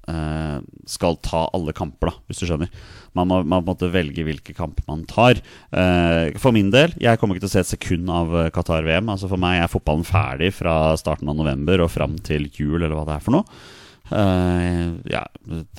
[0.08, 2.72] eh, skal ta alle kamper, da, hvis du skjønner.
[3.16, 5.44] Man må, man måtte velge hvilke kamper man tar.
[5.68, 9.12] Eh, for min del, jeg kommer ikke til å se et sekund av eh, Qatar-VM.
[9.12, 12.96] Altså For meg er fotballen ferdig fra starten av november og fram til jul, eller
[12.96, 13.64] hva det er for noe.
[14.12, 15.22] Uh, ja,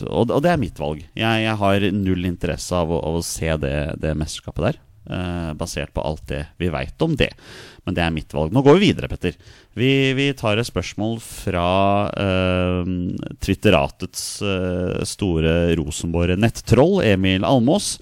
[0.09, 1.03] og, og, det er mitt valg.
[1.13, 4.81] Jeg, jeg har null interesse av å, av å se det, det mesterskapet der.
[5.05, 7.29] Uh, basert på alt det vi veit om det.
[7.85, 8.55] Men det er mitt valg.
[8.55, 9.37] Nå går vi videre, Petter.
[9.77, 11.67] Vi, vi tar et spørsmål fra
[12.09, 12.81] uh,
[13.45, 14.25] Twitteratets
[15.05, 17.97] store Rosenborg-nettroll, Emil Almås.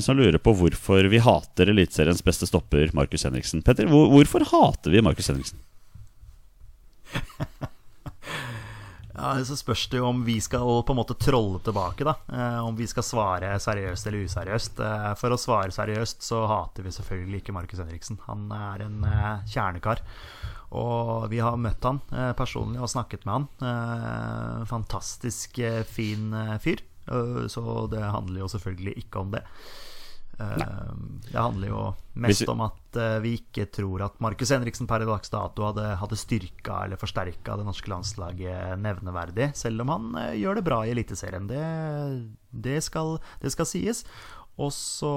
[0.00, 3.60] Som lurer på hvorfor vi hater Eliteseriens beste stopper, Markus Henriksen.
[3.66, 5.58] Petter, hvor, hvorfor hater vi Markus Henriksen?
[9.18, 12.14] Ja, Så spørs det jo om vi skal på en måte trolle tilbake, da.
[12.30, 14.82] Eh, om vi skal svare seriøst eller useriøst.
[14.84, 18.20] Eh, for å svare seriøst så hater vi selvfølgelig ikke Markus Henriksen.
[18.28, 20.04] Han er en eh, kjernekar.
[20.78, 22.02] Og vi har møtt han
[22.36, 24.66] personlig og snakket med han.
[24.68, 25.56] Fantastisk
[25.88, 26.82] fin fyr.
[27.48, 29.40] så det handler jo selvfølgelig ikke om det.
[30.36, 30.66] Nei.
[31.24, 31.86] det handler jo
[32.20, 36.18] mest om at uh, vi ikke tror at Markus Henriksen per dags dato hadde, hadde
[36.18, 40.92] styrka eller forsterka det norske landslaget nevneverdig, selv om han uh, gjør det bra i
[40.94, 41.48] Eliteserien.
[41.50, 41.62] Det,
[42.50, 44.04] det, skal, det skal sies.
[44.58, 45.12] Og så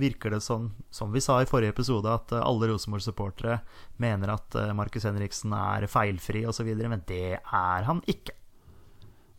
[0.00, 3.60] virker det sånn, som vi sa i forrige episode, at uh, alle Rosenborg-supportere
[4.02, 8.34] mener at Markus Henriksen er feilfri osv., men det er han ikke.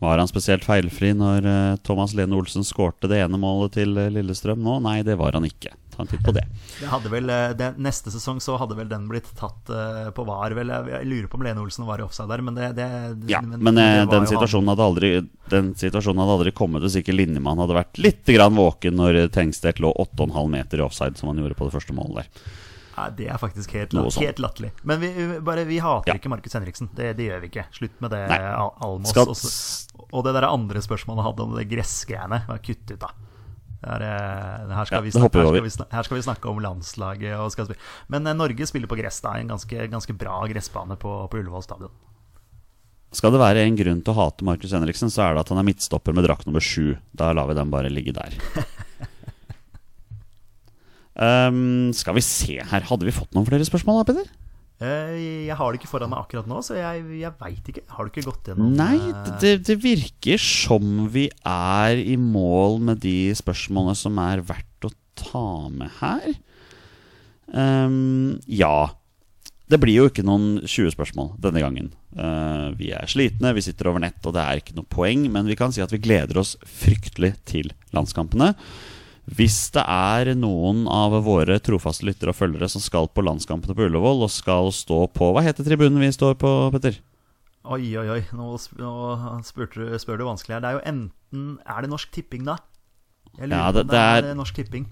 [0.03, 4.09] Var han spesielt feilfri når uh, Thomas Lene Olsen skårte det ene målet til uh,
[4.11, 4.81] Lillestrøm nå?
[4.83, 5.71] Nei, det var han ikke.
[5.93, 6.43] Ta en titt på det.
[7.05, 9.71] det vel, uh, det, neste sesong så hadde vel den blitt tatt
[10.17, 10.57] på VAR.
[10.57, 12.89] Vel, jeg, lurer på om Lene Olsen var i offside der, men det, det
[13.31, 13.79] Ja, men, men
[14.11, 15.13] den, situasjonen aldri,
[15.53, 19.79] den situasjonen hadde aldri kommet hvis ikke Linjemann hadde vært litt grann våken når Tengstedt
[19.83, 22.59] lå 8,5 meter i offside, som han gjorde på det første målet der.
[22.93, 24.69] Nei, det er faktisk helt, latt, helt latterlig.
[24.85, 25.09] Men vi,
[25.41, 26.19] bare, vi hater ja.
[26.19, 26.91] ikke Markus Henriksen.
[26.95, 27.65] Det, det, gjør vi ikke.
[27.73, 29.13] Slutt med det, Almås.
[29.13, 29.33] Skal...
[30.13, 32.43] Og det der andre spørsmålet hadde om det gressgreiene.
[32.61, 33.11] Kutt ut, da.
[33.83, 37.73] Der, eh, her, skal ja, snakke, her, skal vi, her, skal vi snakke om landslaget.
[38.13, 39.19] Men eh, Norge spiller på gress.
[39.25, 41.91] da En ganske, ganske bra gressbane på, på Ullevål stadion.
[43.13, 45.59] Skal det være en grunn til å hate Markus Henriksen, så er det at han
[45.61, 46.95] er midtstopper med drakt nummer sju.
[47.13, 48.37] Da lar vi den bare ligge der.
[51.13, 54.31] Um, skal vi se her, hadde vi fått noen flere spørsmål da, Peder?
[54.83, 55.15] Uh,
[55.47, 57.83] jeg har det ikke foran meg akkurat nå, så jeg, jeg veit ikke.
[57.93, 59.29] Har du ikke gått gjennom Nei, eh?
[59.39, 64.91] det, det, virker som vi er i mål med de spørsmålene som er verdt å
[65.19, 66.33] ta med her.
[67.53, 68.91] Um, ja.
[69.71, 71.93] Det blir jo ikke noen 20 spørsmål denne gangen.
[72.17, 75.23] Uh, vi er slitne, vi sitter over nett, og det er ikke noe poeng.
[75.31, 78.51] Men vi kan si at vi gleder oss fryktelig til landskampene.
[79.31, 83.85] Hvis det er noen av våre trofaste lyttere og følgere som skal på landskampene på
[83.87, 86.97] Ullevål og skal stå på Hva heter tribunen vi står på, Petter?
[87.63, 88.21] Oi, oi, oi.
[88.35, 88.83] Nå, du,
[89.47, 90.59] spør du vanskelig her.
[90.65, 92.57] Det er jo enten Er det Norsk Tipping, da?
[93.37, 94.85] Jeg lurer Ja, på det- om det er, det er- Norsk Tipping.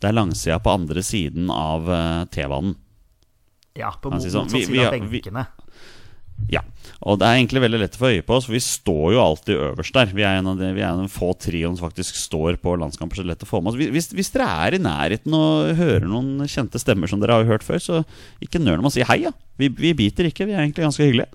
[0.00, 2.76] Det er langsida på andre siden av eh, T-banen.
[3.76, 5.46] Ja, på motsatt sånn, side av benkene.
[6.48, 6.62] Ja,
[7.04, 9.20] og det er egentlig veldig lett å få øye på oss, for vi står jo
[9.22, 10.14] alltid øverst der.
[10.16, 12.58] Vi er en av de, vi er en av de få trioen som faktisk står
[12.64, 13.78] på landskamper, så lett å få med oss.
[13.94, 17.66] Hvis, hvis dere er i nærheten og hører noen kjente stemmer som dere har hørt
[17.66, 18.02] før, så
[18.42, 19.34] ikke nøl med å si hei, ja.
[19.60, 21.30] Vi, vi biter ikke, vi er egentlig ganske hyggelige.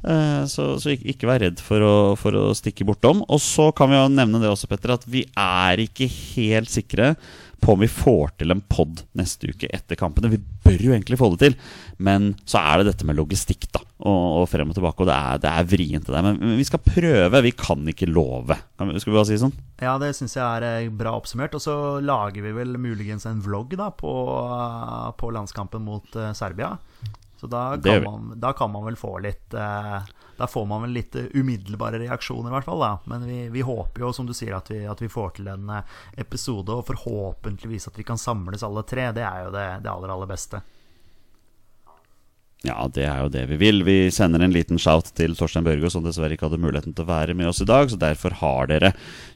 [0.00, 3.20] Eh, Så, så ikke vær redd for å, for å stikke bortom.
[3.28, 7.14] Og så kan vi jo nevne det også, Petter, at vi er ikke helt sikre
[7.60, 10.32] på om vi får til en pod neste uke etter kampene.
[10.32, 11.56] Vi bør jo egentlig få det til,
[12.02, 13.82] men så er det dette med logistikk, da.
[14.00, 16.22] Og, og frem og tilbake, og det er, det er vrient, det.
[16.24, 18.56] Men, men vi skal prøve, vi kan ikke love.
[18.80, 19.56] Skal vi bare si sånn?
[19.80, 21.56] Ja, det syns jeg er eh, bra oppsummert.
[21.56, 24.12] Og så lager vi vel muligens en vlogg da på,
[25.20, 26.74] på landskampen mot eh, Serbia.
[27.40, 29.98] Så da kan, man, da kan man vel få litt eh,
[30.36, 32.82] Da får man vel litt eh, umiddelbare reaksjoner, i hvert fall.
[32.84, 35.48] da Men vi, vi håper jo, som du sier, at vi, at vi får til
[35.48, 39.08] en eh, episode, og forhåpentligvis at vi kan samles alle tre.
[39.16, 40.60] Det er jo det, det aller, aller beste.
[42.60, 43.80] Ja, det er jo det vi vil.
[43.86, 47.08] Vi sender en liten shout til Torstein Børgo, som dessverre ikke hadde muligheten til å
[47.08, 47.88] være med oss i dag.
[47.88, 48.90] Så derfor har dere,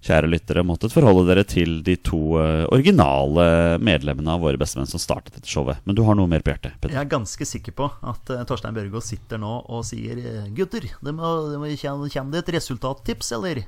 [0.05, 3.47] kjære lyttere, måttet forholde dere til de to eh, originale
[3.81, 5.81] medlemmene av Våre bestemenn som startet dette showet.
[5.89, 6.77] Men du har noe mer på hjertet?
[6.77, 6.93] Peter.
[6.93, 10.85] Jeg er ganske sikker på at eh, Torstein Børgo sitter nå og sier eh, Gutter,
[10.85, 13.65] det må, det må, kjenne et resultattips, eller?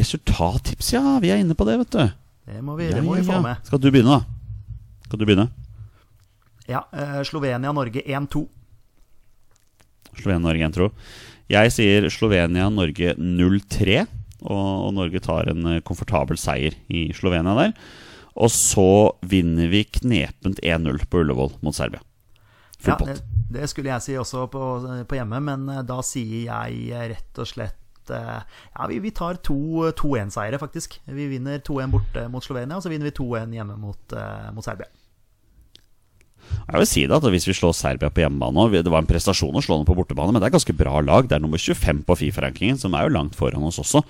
[0.00, 1.18] Resultattips, ja.
[1.20, 2.20] Vi er inne på det, vet du.
[2.48, 3.60] Det må vi, Ja, det må vi få med.
[3.68, 5.04] Skal du begynne, da?
[5.10, 5.52] Skal du begynne?
[6.70, 8.46] Ja, eh, Slovenia-Norge 1-2.
[10.18, 10.90] Slovenia-Norge 1, tro.
[11.52, 14.02] Jeg sier Slovenia-Norge 0-3.
[14.42, 17.74] Og, og Norge tar en eh, komfortabel seier i Slovenia der.
[18.32, 18.86] Og så
[19.28, 22.00] vinner vi knepent 1-0 på Ullevål mot Serbia.
[22.82, 23.12] Full Ja, pott.
[23.20, 24.62] det, det skulle jeg si også på,
[25.06, 29.12] på hjemme, men eh, da sier jeg eh, rett og slett eh, Ja, vi, vi
[29.14, 29.58] tar to
[30.00, 30.98] 2-1-seiere, faktisk.
[31.06, 34.66] Vi vinner 2-1 borte mot Slovenia, og så vinner vi 2-1 hjemme mot, eh, mot
[34.66, 34.90] Serbia.
[36.62, 39.56] Jeg vil si det at Hvis vi slår Serbia på hjemmebane Det var en prestasjon
[39.58, 41.28] å slå dem på bortebane, men det er ganske bra lag.
[41.28, 44.02] Det er nummer 25 på Fifa-rankingen, som er jo langt foran oss også.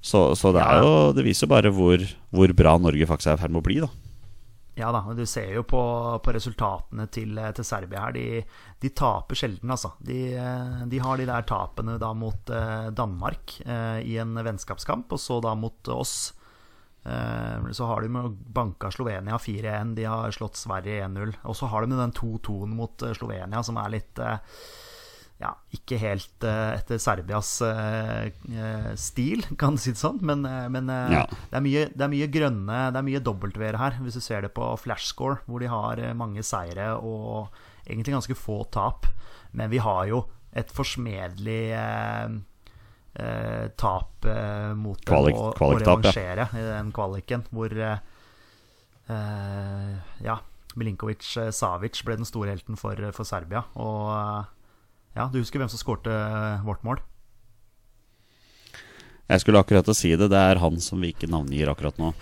[0.00, 3.42] Så, så det, jo, det viser jo bare hvor, hvor bra Norge faktisk er i
[3.42, 3.78] ferd med å bli.
[3.82, 3.88] da
[4.78, 5.82] Ja da, men du ser jo på,
[6.22, 8.14] på resultatene til, til Serbia her.
[8.14, 8.42] De,
[8.82, 9.94] de taper sjelden, altså.
[9.98, 10.20] De,
[10.86, 15.40] de har de der tapene da mot eh, Danmark eh, i en vennskapskamp, og så
[15.42, 16.35] da mot oss.
[17.06, 21.36] Eh, så har de med banka Slovenia 4-1, de har slått Sverige 1-0.
[21.46, 24.38] Og så har de den 2-2-en mot eh, Slovenia, som er litt eh,
[25.38, 27.50] ja, ikke helt etter Serbias
[28.96, 30.18] stil, kan du si det sånn.
[30.24, 31.26] Men, men Ja.
[31.28, 34.46] det, er mye, det er mye grønne Det er mye W-er her, hvis du ser
[34.46, 37.52] det på flashscore, hvor de har mange seire og
[37.84, 39.04] egentlig ganske få tap.
[39.52, 40.22] Men vi har jo
[40.56, 41.60] et forsmedelig
[43.18, 46.60] eh, tap eh, mot dem og, og revansjere ja.
[46.60, 47.98] i den kvaliken, hvor eh,
[49.12, 50.38] eh, Ja,
[50.76, 51.24] Milinkovic
[51.56, 53.64] Savic ble den store helten for, for Serbia.
[53.80, 54.10] Og
[55.16, 56.12] ja, du husker hvem som skårte
[56.66, 57.00] vårt mål?
[59.26, 60.28] Jeg skulle akkurat å si det.
[60.30, 62.12] Det er han som vi ikke navngir akkurat nå.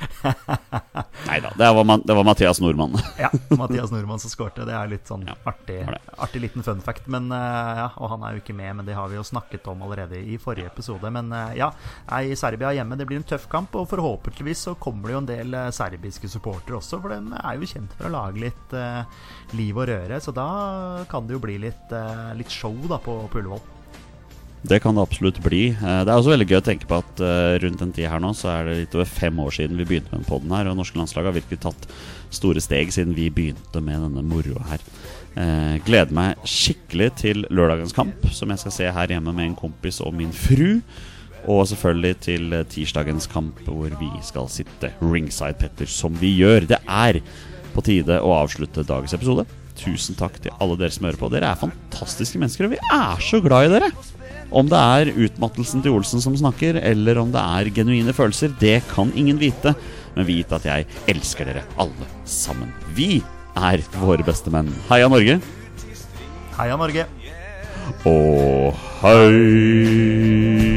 [1.29, 2.97] Nei da, det, var det var Mathias Nordmann.
[3.25, 4.65] Ja, Mathias Nordmann som skårte.
[4.65, 5.83] Det er litt sånn Ja, artig,
[6.17, 7.07] artig liten fun fact.
[7.13, 9.69] Men, eh, ja, og han er jo ikke med, men det har vi jo snakket
[9.73, 11.13] om allerede i forrige episode.
[11.13, 11.71] Men eh, ja,
[12.25, 13.77] i Serbia hjemme, det blir en tøff kamp.
[13.77, 17.61] Og forhåpentligvis så kommer det jo en del eh, serbiske supportere også, for de er
[17.61, 19.05] jo kjent for å lage litt uh,
[19.59, 20.25] liv og røre.
[20.25, 20.49] Så da
[21.11, 23.74] kan det jo bli litt, uh, litt show da på, på Ullevål.
[24.65, 25.67] Det kan det absolutt bli.
[25.77, 28.23] Eh, Det er også veldig gøy å tenke på at eh, rundt den tida her
[28.25, 30.71] nå, så er det litt over fem år siden vi begynte med den podden her,
[30.71, 31.85] og norske landslag har virkelig tatt
[32.35, 34.85] store steg siden vi begynte med denne moroa her.
[35.37, 39.59] Eh, gleder meg skikkelig til lørdagens kamp, som jeg skal se her hjemme med en
[39.59, 40.81] kompis og min fru.
[41.45, 46.65] Og selvfølgelig til tirsdagens kamp, hvor vi skal sitte ringside, Petter, som vi gjør.
[46.71, 47.19] Det er
[47.75, 49.45] på tide å avslutte dagens episode.
[49.77, 51.29] Tusen takk til alle dere som hører på.
[51.35, 53.91] Dere er fantastiske mennesker, og vi er så glad i dere.
[54.51, 58.83] Om det er utmattelsen til Olsen som snakker, eller om det er genuine følelser, det
[58.93, 59.75] kan ingen vite.
[60.15, 62.71] Men vit at jeg elsker dere alle sammen.
[62.95, 63.23] Vi
[63.55, 64.71] er våre beste menn.
[64.91, 65.41] Heia Norge.
[66.59, 67.07] Heia Norge!
[68.09, 68.73] Og
[69.03, 70.74] hei